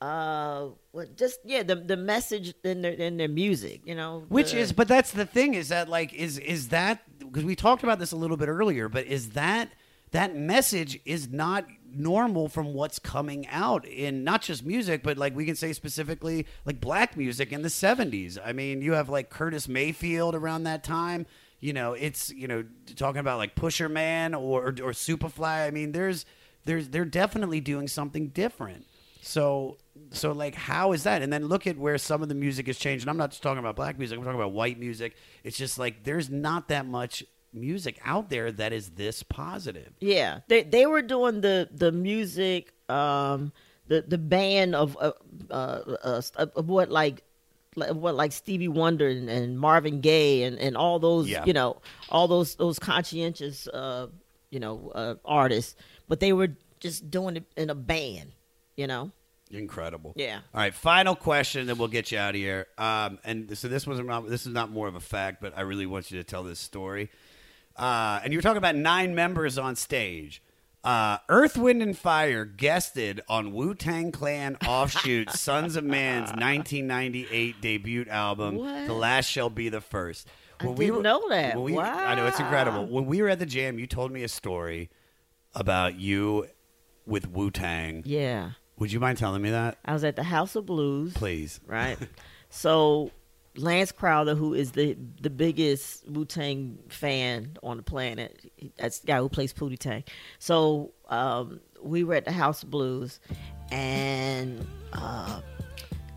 [0.00, 3.82] uh, what just yeah, the the message in their in their music.
[3.84, 7.02] You know, Which the- is, but that's the thing is that like is is that
[7.20, 9.70] because we talked about this a little bit earlier, but is that
[10.10, 15.34] that message is not normal from what's coming out in not just music, but like
[15.34, 18.38] we can say specifically like black music in the '70s.
[18.44, 21.26] I mean, you have like Curtis Mayfield around that time.
[21.60, 22.64] You know, it's you know
[22.96, 25.66] talking about like Pusher Man or or Superfly.
[25.66, 26.24] I mean, there's
[26.64, 28.86] there's they're definitely doing something different.
[29.22, 29.78] So
[30.10, 31.22] so like how is that?
[31.22, 33.04] And then look at where some of the music has changed.
[33.04, 34.18] And I'm not just talking about black music.
[34.18, 35.16] I'm talking about white music.
[35.44, 39.92] It's just like there's not that much music out there that is this positive.
[40.00, 43.52] Yeah, they they were doing the the music, um,
[43.88, 45.12] the the band of uh,
[45.50, 46.22] uh, uh
[46.56, 47.22] of what like.
[47.76, 51.44] like- What like Stevie Wonder and, and Marvin Gaye and, and all those Yeah.
[51.46, 54.08] you know all those those conscientious uh
[54.50, 55.76] you know uh, artists,
[56.08, 58.32] but they were just doing it in a band,
[58.76, 59.12] you know.
[59.52, 60.12] Incredible.
[60.16, 60.40] Yeah.
[60.54, 62.66] All right, final question, then we'll get you out of here.
[62.78, 65.62] Um, and so this wasn't not, this is not more of a fact, but I
[65.62, 67.10] really want you to tell this story.
[67.76, 70.42] Uh, and you were talking about nine members on stage.
[70.82, 77.60] Uh, Earth, Wind, and Fire guested on Wu Tang Clan offshoot Sunz of Man's 1998
[77.60, 78.86] debut album, What?
[78.86, 80.26] The Last Shall Be the First.
[80.58, 81.54] I didn't know that.
[81.56, 82.86] when we- I know it's incredible.
[82.86, 84.90] When we were at the jam, you told me a story
[85.54, 86.46] about you
[87.06, 88.02] with Wu Tang.
[88.06, 88.52] Yeah.
[88.78, 89.78] Would you mind telling me that?
[89.84, 91.12] I was at the House of Blues.
[91.14, 91.60] Please.
[91.66, 91.98] Right.
[92.48, 93.10] so
[93.56, 99.06] Lance Crouther, who is the the biggest Wu Tang fan on the planet, that's the
[99.06, 100.04] guy who plays Pootie Tang.
[100.38, 103.20] So um, we were at the House of Blues,
[103.70, 105.40] and uh,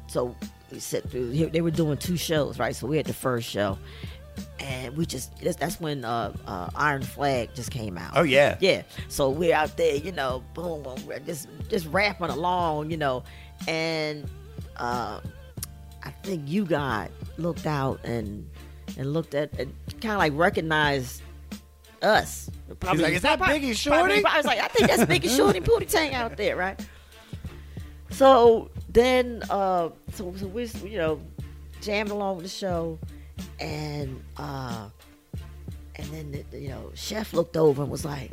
[0.08, 0.36] so
[0.72, 1.32] we sit through.
[1.32, 2.76] They were doing two shows, right?
[2.76, 3.78] So we had the first show.
[4.60, 5.30] And we just,
[5.60, 8.14] that's, when uh, uh, Iron Flag just came out.
[8.16, 8.58] Oh, yeah.
[8.60, 8.82] Yeah.
[9.08, 13.24] So we're out there, you know, boom, boom, just, just rapping along, you know.
[13.68, 14.28] And
[14.78, 15.20] uh,
[16.04, 18.50] I think you got looked out and
[18.98, 21.22] and looked at and kind of like recognized
[22.02, 22.50] us.
[22.82, 25.58] like, "Is that probably- Biggie Shorty?" probably- I was like, I think that's Biggie Shorty
[25.60, 26.80] and Pootie Tang out there, right?
[28.10, 31.20] So then, uh, so so we you know
[31.82, 33.00] jammed along with the show,
[33.60, 34.90] and uh,
[35.96, 38.32] and then the, the, you know chef looked over and was like.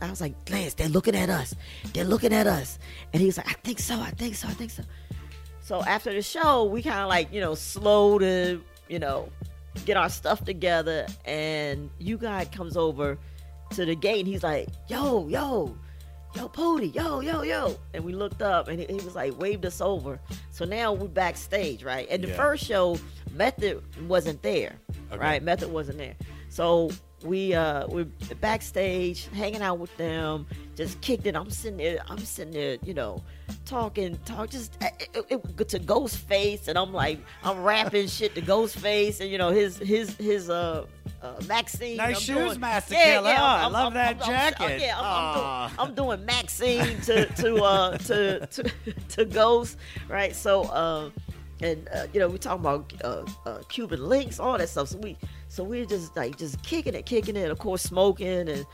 [0.00, 1.56] I was like, Lance, they're looking at us.
[1.92, 2.78] They're looking at us.
[3.12, 4.84] And he was like, I think so, I think so, I think so.
[5.68, 8.58] So after the show, we kind of like, you know, slow to,
[8.88, 9.28] you know,
[9.84, 11.06] get our stuff together.
[11.26, 13.18] And you guy comes over
[13.72, 15.76] to the gate and he's like, yo, yo,
[16.34, 17.76] yo, Pootie, yo, yo, yo.
[17.92, 20.18] And we looked up and he, he was like, waved us over.
[20.52, 22.06] So now we're backstage, right?
[22.10, 22.36] And the Yeah.
[22.36, 22.96] first show,
[23.32, 24.74] Method wasn't there,
[25.12, 25.18] Okay.
[25.20, 25.42] right?
[25.42, 26.16] Method wasn't there.
[26.48, 26.90] So
[27.24, 28.06] we uh we're
[28.40, 30.46] backstage hanging out with them
[30.76, 33.20] just kicked it i'm sitting there i'm sitting there you know
[33.64, 38.34] talking talk just uh, it, it, it, to Ghostface, and i'm like i'm rapping shit
[38.36, 40.86] to Ghostface, and you know his his his uh
[41.20, 41.96] uh, Maxine.
[41.96, 43.30] Nice I'm shoes, doing, Master yeah, Killer.
[43.30, 44.80] Yeah, I I'm- love I'm- that I'm- I'm- jacket.
[44.80, 48.62] yeah, I'm, I'm, doing, I'm doing Maxine to to uh to to,
[49.08, 50.36] to Ghost, right?
[50.36, 51.10] So uh,
[51.60, 54.88] and uh, you know we talking about uh, uh, Cuban links, all that stuff.
[54.90, 55.16] So we
[55.48, 57.50] so we're just like just kicking it, kicking it.
[57.50, 58.66] Of course, smoking and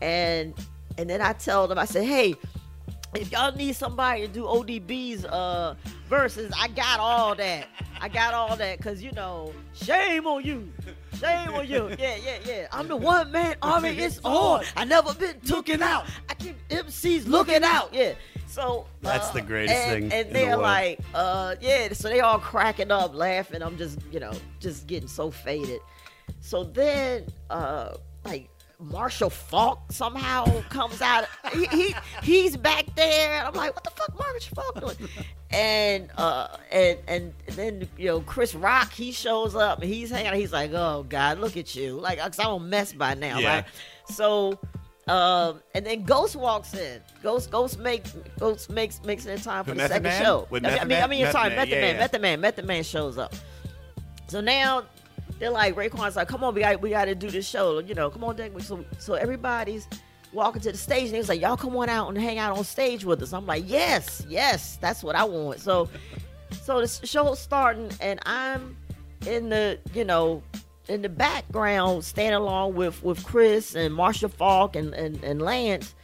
[0.00, 0.54] and
[0.98, 2.34] and then I tell them, I said, hey.
[3.12, 5.74] If y'all need somebody to do ODB's uh
[6.08, 7.66] verses, I got all that.
[8.00, 10.72] I got all that because you know, shame on you,
[11.18, 11.88] shame on you.
[11.98, 12.68] Yeah, yeah, yeah.
[12.70, 13.88] I'm the one man army.
[13.88, 14.62] It's on.
[14.76, 16.06] I never been taken out.
[16.28, 17.92] I keep MCs looking out.
[17.92, 18.12] Yeah.
[18.46, 20.62] So That's uh, the greatest and, thing And they're world.
[20.62, 21.92] like, uh, yeah.
[21.92, 23.60] So they all cracking up, laughing.
[23.60, 25.80] I'm just, you know, just getting so faded.
[26.40, 31.26] So then, uh, like Marshall Faulk somehow comes out.
[31.52, 35.08] He, he he's back there, and I'm like, what the fuck, Marshall Faulk doing?
[35.50, 40.28] And uh, and and then you know Chris Rock he shows up and he's hanging.
[40.28, 40.34] out.
[40.36, 43.54] He's like, oh God, look at you, like 'cause I'm a mess by now, Yeah.
[43.56, 43.64] right?
[44.08, 44.58] So.
[45.08, 47.00] Um, and then Ghost walks in.
[47.20, 48.04] Ghost, Ghost make,
[48.38, 50.22] Ghost makes makes it in time for the Method second Man?
[50.22, 50.46] show.
[50.50, 51.96] With I mean, I mean, I mean, Method sorry, Man, Method Man.
[51.96, 53.34] Method Man, Method Man shows up.
[54.28, 54.84] So now
[55.38, 57.78] they're like, Raekwon's like, come on, we got we got to do this show.
[57.78, 58.52] You know, come on, Dick.
[58.60, 59.88] So so everybody's
[60.32, 62.56] walking to the stage, and he was like, y'all come on out and hang out
[62.56, 63.32] on stage with us.
[63.32, 65.60] I'm like, yes, yes, that's what I want.
[65.60, 65.88] So
[66.62, 68.76] so the show's starting, and I'm
[69.26, 70.42] in the you know
[70.88, 75.94] in the background standing along with with Chris and Marshall Faulk and and, and Lance.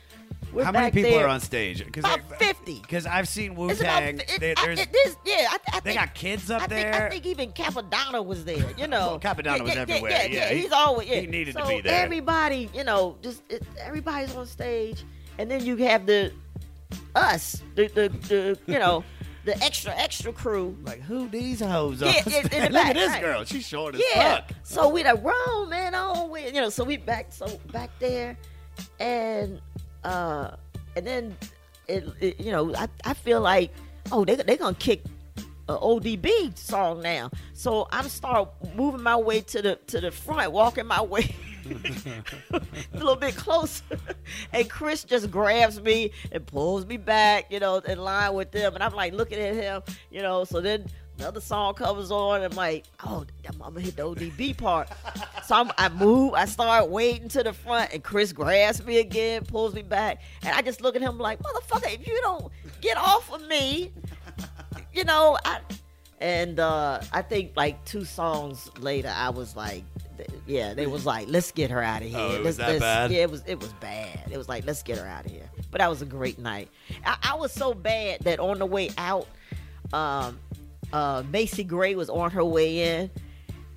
[0.57, 1.27] We're How many people there.
[1.27, 1.85] are on stage?
[1.85, 2.81] Because About 50.
[2.81, 4.19] Because I've seen Wu Tang.
[4.21, 6.67] it, There, I- there's it- this, yeah, I, I they think, got kids up I
[6.67, 7.07] think, there.
[7.07, 8.65] I think even Cappadonna was there.
[8.79, 10.11] You know, Well, Cappadonna was yeah, everywhere.
[10.13, 11.09] Yeah, Yeah, he- he's always.
[11.09, 11.21] Yeah.
[11.21, 12.03] he needed to be there.
[12.03, 15.05] Everybody, you know, just it, everybody's on stage,
[15.39, 16.33] and then you have the
[17.15, 19.05] us, the the, the you know,
[19.45, 20.75] the extra extra crew.
[20.85, 22.07] Like who these hoes are?
[22.07, 23.21] Yeah, in- in the Look at this right.
[23.23, 23.45] girl.
[23.45, 24.37] She's short as Yeah.
[24.37, 24.51] fuck.
[24.63, 26.71] So we like, wrong man, on we, you know.
[26.71, 28.37] So we back, so back there,
[28.99, 29.61] and
[30.07, 30.57] uh,
[30.95, 31.37] and then
[31.89, 33.73] it, it you know, I, I feel like,
[34.13, 35.03] oh, they they gonna kick
[35.69, 37.31] a ODB song now.
[37.55, 41.35] So I'm start moving my way to the to the front, walking my way
[42.53, 42.61] a
[42.95, 43.83] little bit closer.
[44.53, 48.75] and Chris just grabs me and pulls me back, you know, in line with them.
[48.75, 50.45] And I'm like looking at him, you know.
[50.45, 50.87] So then
[51.19, 52.43] another song comes on.
[52.43, 54.89] And I'm like, oh, I'm gonna hit the ODB part.
[55.45, 59.45] so I'm, I move, I start wading to the front, and Chris grabs me again,
[59.45, 62.97] pulls me back, and I just look at him like, motherfucker, if you don't get
[62.97, 63.93] off of me,
[64.93, 65.61] you know, I.
[66.19, 69.85] And uh, I think like two songs later, I was like,
[70.47, 72.19] yeah, they was like, let's get her out of here.
[72.19, 73.11] Oh, it Let's- was that let's- bad?
[73.11, 73.43] Yeah, it was.
[73.47, 74.21] It was bad.
[74.31, 75.51] It was like, let's get her out of here.
[75.71, 76.71] But that was a great night.
[77.05, 79.27] I, I was so bad that on the way out,
[79.93, 80.39] um,
[80.93, 83.11] uh, Macy Gray was on her way in,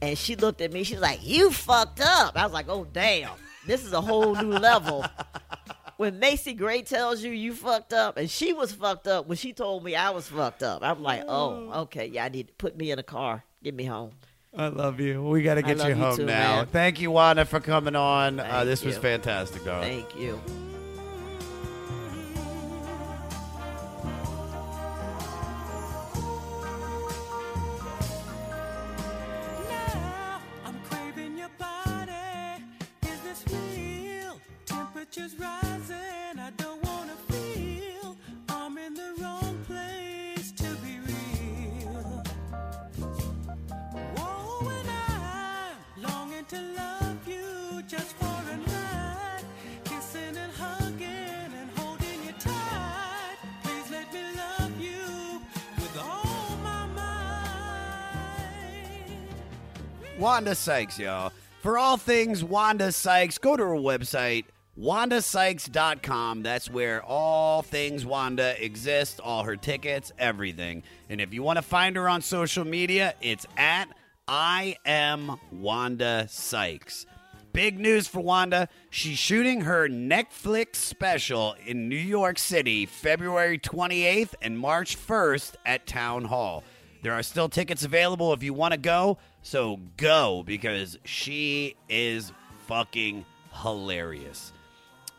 [0.01, 0.84] and she looked at me.
[0.84, 3.32] She's like, "You fucked up." I was like, "Oh damn,
[3.66, 5.05] this is a whole new level."
[5.97, 9.51] When Macy Gray tells you you fucked up, and she was fucked up when she
[9.51, 12.78] told me I was fucked up, I'm like, "Oh, okay, yeah, I need to put
[12.78, 14.12] me in a car, get me home."
[14.55, 15.22] I love you.
[15.22, 16.55] We got to get you you home too, now.
[16.55, 16.66] man.
[16.68, 18.39] Thank you, Wanda, for coming on.
[18.39, 19.01] Uh, this was you.
[19.01, 20.05] fantastic, darling.
[20.05, 20.41] Thank you.
[35.12, 36.39] Temperatures rising.
[36.39, 38.16] I don't wanna feel.
[38.47, 42.24] I'm in the wrong place to be real.
[44.16, 49.43] Whoa, and I'm longing to love you just for a night.
[49.86, 53.38] Kissing and hugging and holding you tight.
[53.64, 55.41] Please let me love you
[55.78, 56.88] with all my.
[60.20, 61.32] Wanda Sykes, y'all.
[61.62, 64.45] For all things Wanda Sykes, go to her website,
[64.80, 66.44] wandasykes.com.
[66.44, 70.84] That's where all things Wanda exist, all her tickets, everything.
[71.10, 73.90] And if you want to find her on social media, it's at
[74.28, 77.06] I am Wanda Sykes.
[77.52, 78.70] Big news for Wanda.
[78.92, 85.88] She's shooting her Netflix special in New York City February 28th and March 1st at
[85.88, 86.64] Town Hall.
[87.02, 92.32] There are still tickets available if you want to go, so go because she is
[92.68, 93.26] fucking
[93.64, 94.54] hilarious.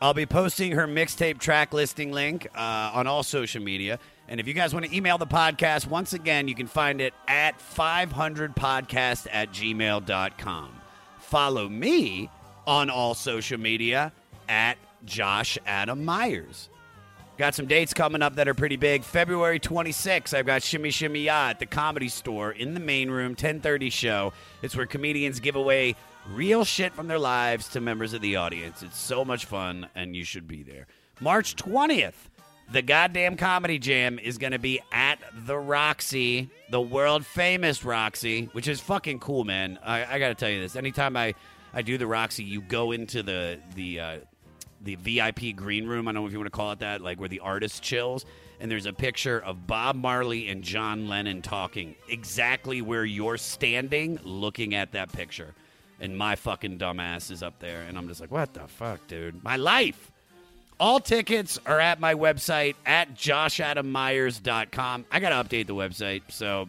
[0.01, 3.99] I'll be posting her mixtape track listing link uh, on all social media.
[4.27, 7.13] And if you guys want to email the podcast, once again, you can find it
[7.27, 10.81] at 500podcast at gmail.com.
[11.19, 12.31] Follow me
[12.65, 14.11] on all social media
[14.49, 16.69] at Josh Adam Myers.
[17.41, 19.03] Got some dates coming up that are pretty big.
[19.03, 23.29] February 26th, I've got Shimmy Shimmy Ya at the Comedy Store in the main room,
[23.29, 24.31] 1030 show.
[24.61, 25.95] It's where comedians give away
[26.29, 28.83] real shit from their lives to members of the audience.
[28.83, 30.85] It's so much fun, and you should be there.
[31.19, 32.13] March 20th,
[32.71, 38.49] the goddamn Comedy Jam is going to be at the Roxy, the world famous Roxy,
[38.51, 39.79] which is fucking cool, man.
[39.83, 40.75] I, I got to tell you this.
[40.75, 41.33] Anytime I,
[41.73, 44.17] I do the Roxy, you go into the, the, uh,
[44.83, 46.07] the VIP green room.
[46.07, 48.25] I don't know if you want to call it that, like where the artist chills.
[48.59, 54.19] And there's a picture of Bob Marley and John Lennon talking exactly where you're standing,
[54.23, 55.53] looking at that picture.
[55.99, 57.81] And my fucking dumbass is up there.
[57.81, 59.43] And I'm just like, what the fuck, dude?
[59.43, 60.11] My life.
[60.79, 65.05] All tickets are at my website at joshadammyers.com.
[65.11, 66.23] I got to update the website.
[66.29, 66.67] So,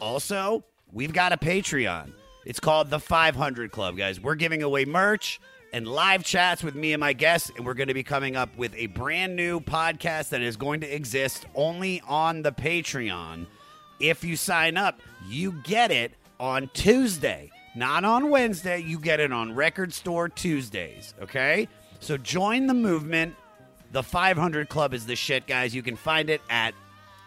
[0.00, 2.12] Also, we've got a Patreon.
[2.44, 4.20] It's called the 500 Club, guys.
[4.20, 5.40] We're giving away merch
[5.72, 8.56] and live chats with me and my guests, and we're going to be coming up
[8.56, 13.46] with a brand new podcast that is going to exist only on the Patreon.
[14.00, 18.80] If you sign up, you get it on Tuesday, not on Wednesday.
[18.80, 21.68] You get it on Record Store Tuesdays, okay?
[22.00, 23.34] So join the movement.
[23.92, 25.74] The 500 Club is the shit, guys.
[25.74, 26.74] You can find it at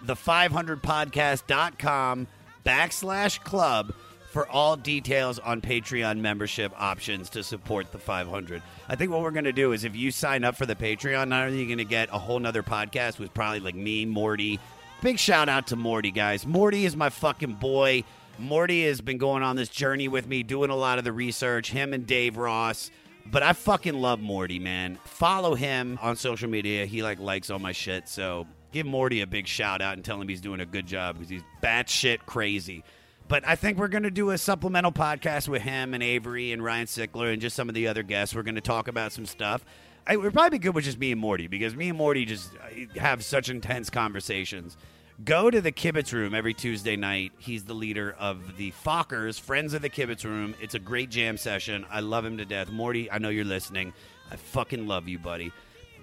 [0.06, 2.28] the500podcast.com
[2.66, 3.94] backslash club
[4.32, 8.62] for all details on Patreon membership options to support the 500.
[8.88, 11.28] I think what we're going to do is if you sign up for the Patreon,
[11.28, 14.06] not only are you going to get a whole nother podcast with probably like me,
[14.06, 14.60] Morty.
[15.02, 16.46] Big shout out to Morty, guys.
[16.46, 18.04] Morty is my fucking boy.
[18.40, 21.72] Morty has been going on this journey with me, doing a lot of the research,
[21.72, 22.90] him and Dave Ross.
[23.26, 24.98] But I fucking love Morty, man.
[25.06, 26.86] Follow him on social media.
[26.86, 28.10] He like likes all my shit.
[28.10, 31.16] So give Morty a big shout out and tell him he's doing a good job
[31.16, 32.84] because he's batshit crazy.
[33.28, 36.62] But I think we're going to do a supplemental podcast with him and Avery and
[36.64, 38.36] Ryan Sickler and just some of the other guests.
[38.36, 39.64] We're going to talk about some stuff.
[40.06, 42.26] I, it would probably be good with just me and Morty because me and Morty
[42.26, 44.76] just uh, have such intense conversations.
[45.24, 47.32] Go to the Kibitz Room every Tuesday night.
[47.38, 50.56] He's the leader of the Fockers, Friends of the Kibitz Room.
[50.60, 51.86] It's a great jam session.
[51.92, 52.72] I love him to death.
[52.72, 53.94] Morty, I know you're listening.
[54.32, 55.52] I fucking love you, buddy.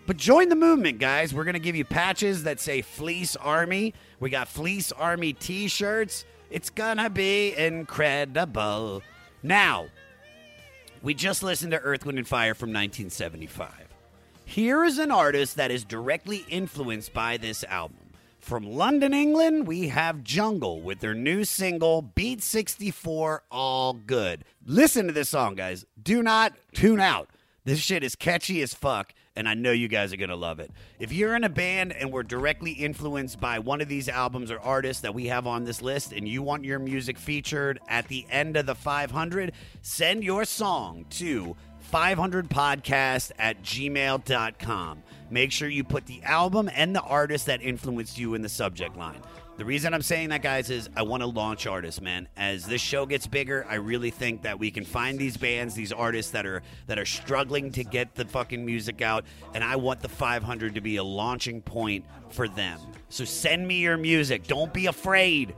[0.07, 1.35] But join the movement, guys.
[1.35, 3.93] We're going to give you patches that say Fleece Army.
[4.21, 6.25] We got Fleece Army t shirts.
[6.51, 9.03] It's going to be incredible.
[9.43, 9.89] Now,
[11.03, 13.71] we just listened to Earth, Wind, and Fire from 1975.
[14.45, 18.08] Here is an artist that is directly influenced by this album.
[18.49, 24.43] From London, England, we have Jungle with their new single, Beat 64 All Good.
[24.65, 25.85] Listen to this song, guys.
[26.03, 27.29] Do not tune out.
[27.67, 30.71] This shit is catchy as fuck, and I know you guys are to love it.
[30.99, 34.59] If you're in a band and we're directly influenced by one of these albums or
[34.61, 38.25] artists that we have on this list, and you want your music featured at the
[38.31, 39.53] end of the 500,
[39.83, 41.55] send your song to
[41.93, 45.03] 500podcast at gmail.com.
[45.31, 48.97] Make sure you put the album and the artist that influenced you in the subject
[48.97, 49.21] line.
[49.59, 52.29] The reason I'm saying that, guys, is I want to launch artists, man.
[52.37, 55.93] As this show gets bigger, I really think that we can find these bands, these
[55.93, 59.25] artists that are that are struggling to get the fucking music out,
[59.55, 62.79] and I want the 500 to be a launching point for them.
[63.09, 64.47] So send me your music.
[64.47, 65.57] Don't be afraid.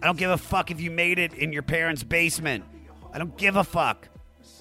[0.00, 2.64] I don't give a fuck if you made it in your parents' basement.
[3.12, 4.08] I don't give a fuck.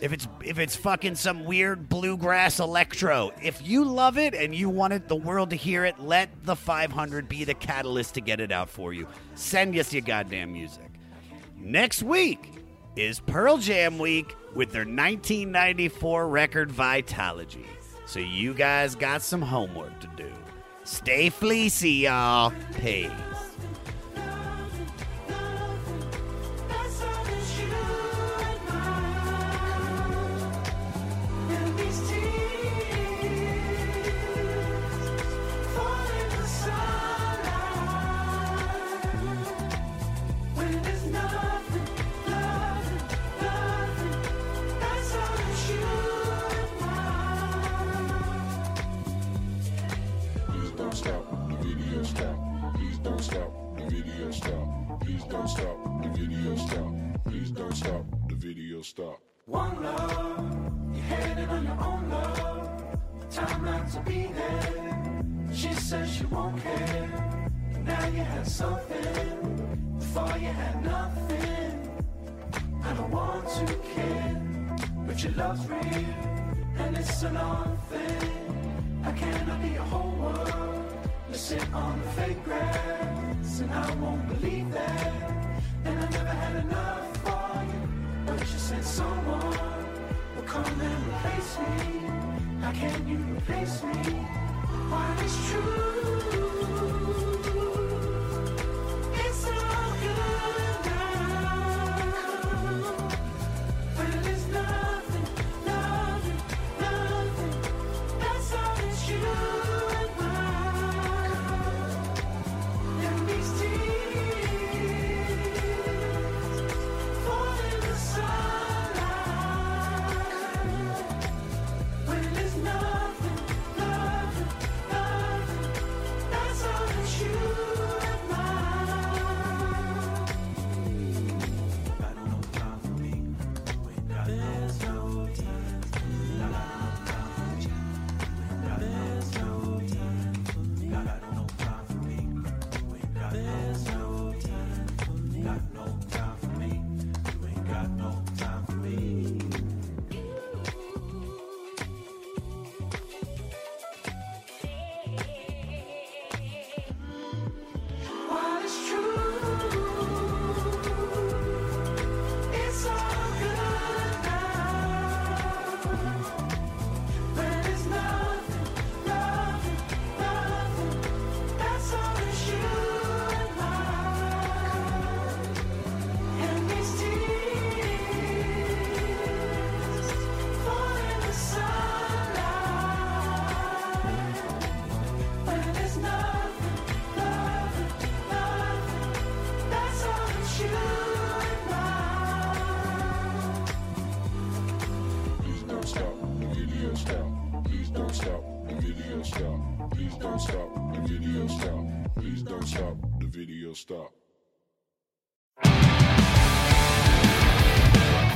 [0.01, 4.67] If it's if it's fucking some weird bluegrass electro, if you love it and you
[4.67, 8.51] wanted the world to hear it, let the 500 be the catalyst to get it
[8.51, 9.07] out for you.
[9.35, 10.89] Send us your goddamn music.
[11.55, 12.51] Next week
[12.95, 17.65] is Pearl Jam week with their 1994 record Vitalogy.
[18.07, 20.31] So you guys got some homework to do.
[20.83, 22.51] Stay fleecy, y'all.
[22.79, 23.11] Peace.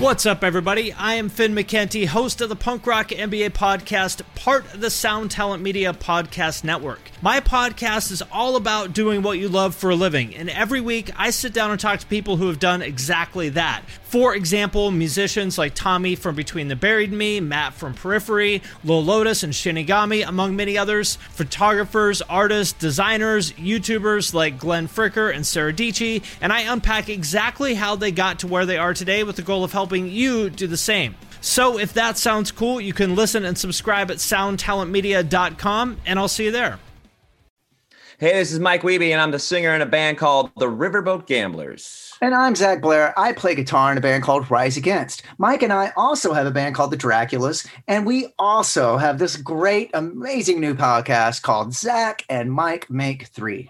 [0.06, 0.94] What's up, everybody?
[0.94, 5.32] I am Finn McKenty, host of the Punk Rock MBA podcast, part of the Sound
[5.32, 7.05] Talent Media Podcast Network.
[7.26, 11.10] My podcast is all about doing what you love for a living, and every week
[11.18, 13.82] I sit down and talk to people who have done exactly that.
[14.04, 19.42] For example, musicians like Tommy from Between the Buried Me, Matt from Periphery, Lil Lotus,
[19.42, 26.22] and Shinigami, among many others, photographers, artists, designers, YouTubers like Glenn Fricker and Sarah Dici,
[26.42, 29.64] and I unpack exactly how they got to where they are today with the goal
[29.64, 31.16] of helping you do the same.
[31.42, 36.46] So if that sounds cool, you can listen and subscribe at soundtalentmedia.com, and I'll see
[36.46, 36.78] you there.
[38.18, 41.26] Hey, this is Mike Wiebe, and I'm the singer in a band called the Riverboat
[41.26, 42.14] Gamblers.
[42.22, 43.14] And I'm Zach Blair.
[43.20, 45.24] I play guitar in a band called Rise Against.
[45.38, 49.36] Mike and I also have a band called the Draculas, and we also have this
[49.36, 53.70] great, amazing new podcast called Zach and Mike Make Three.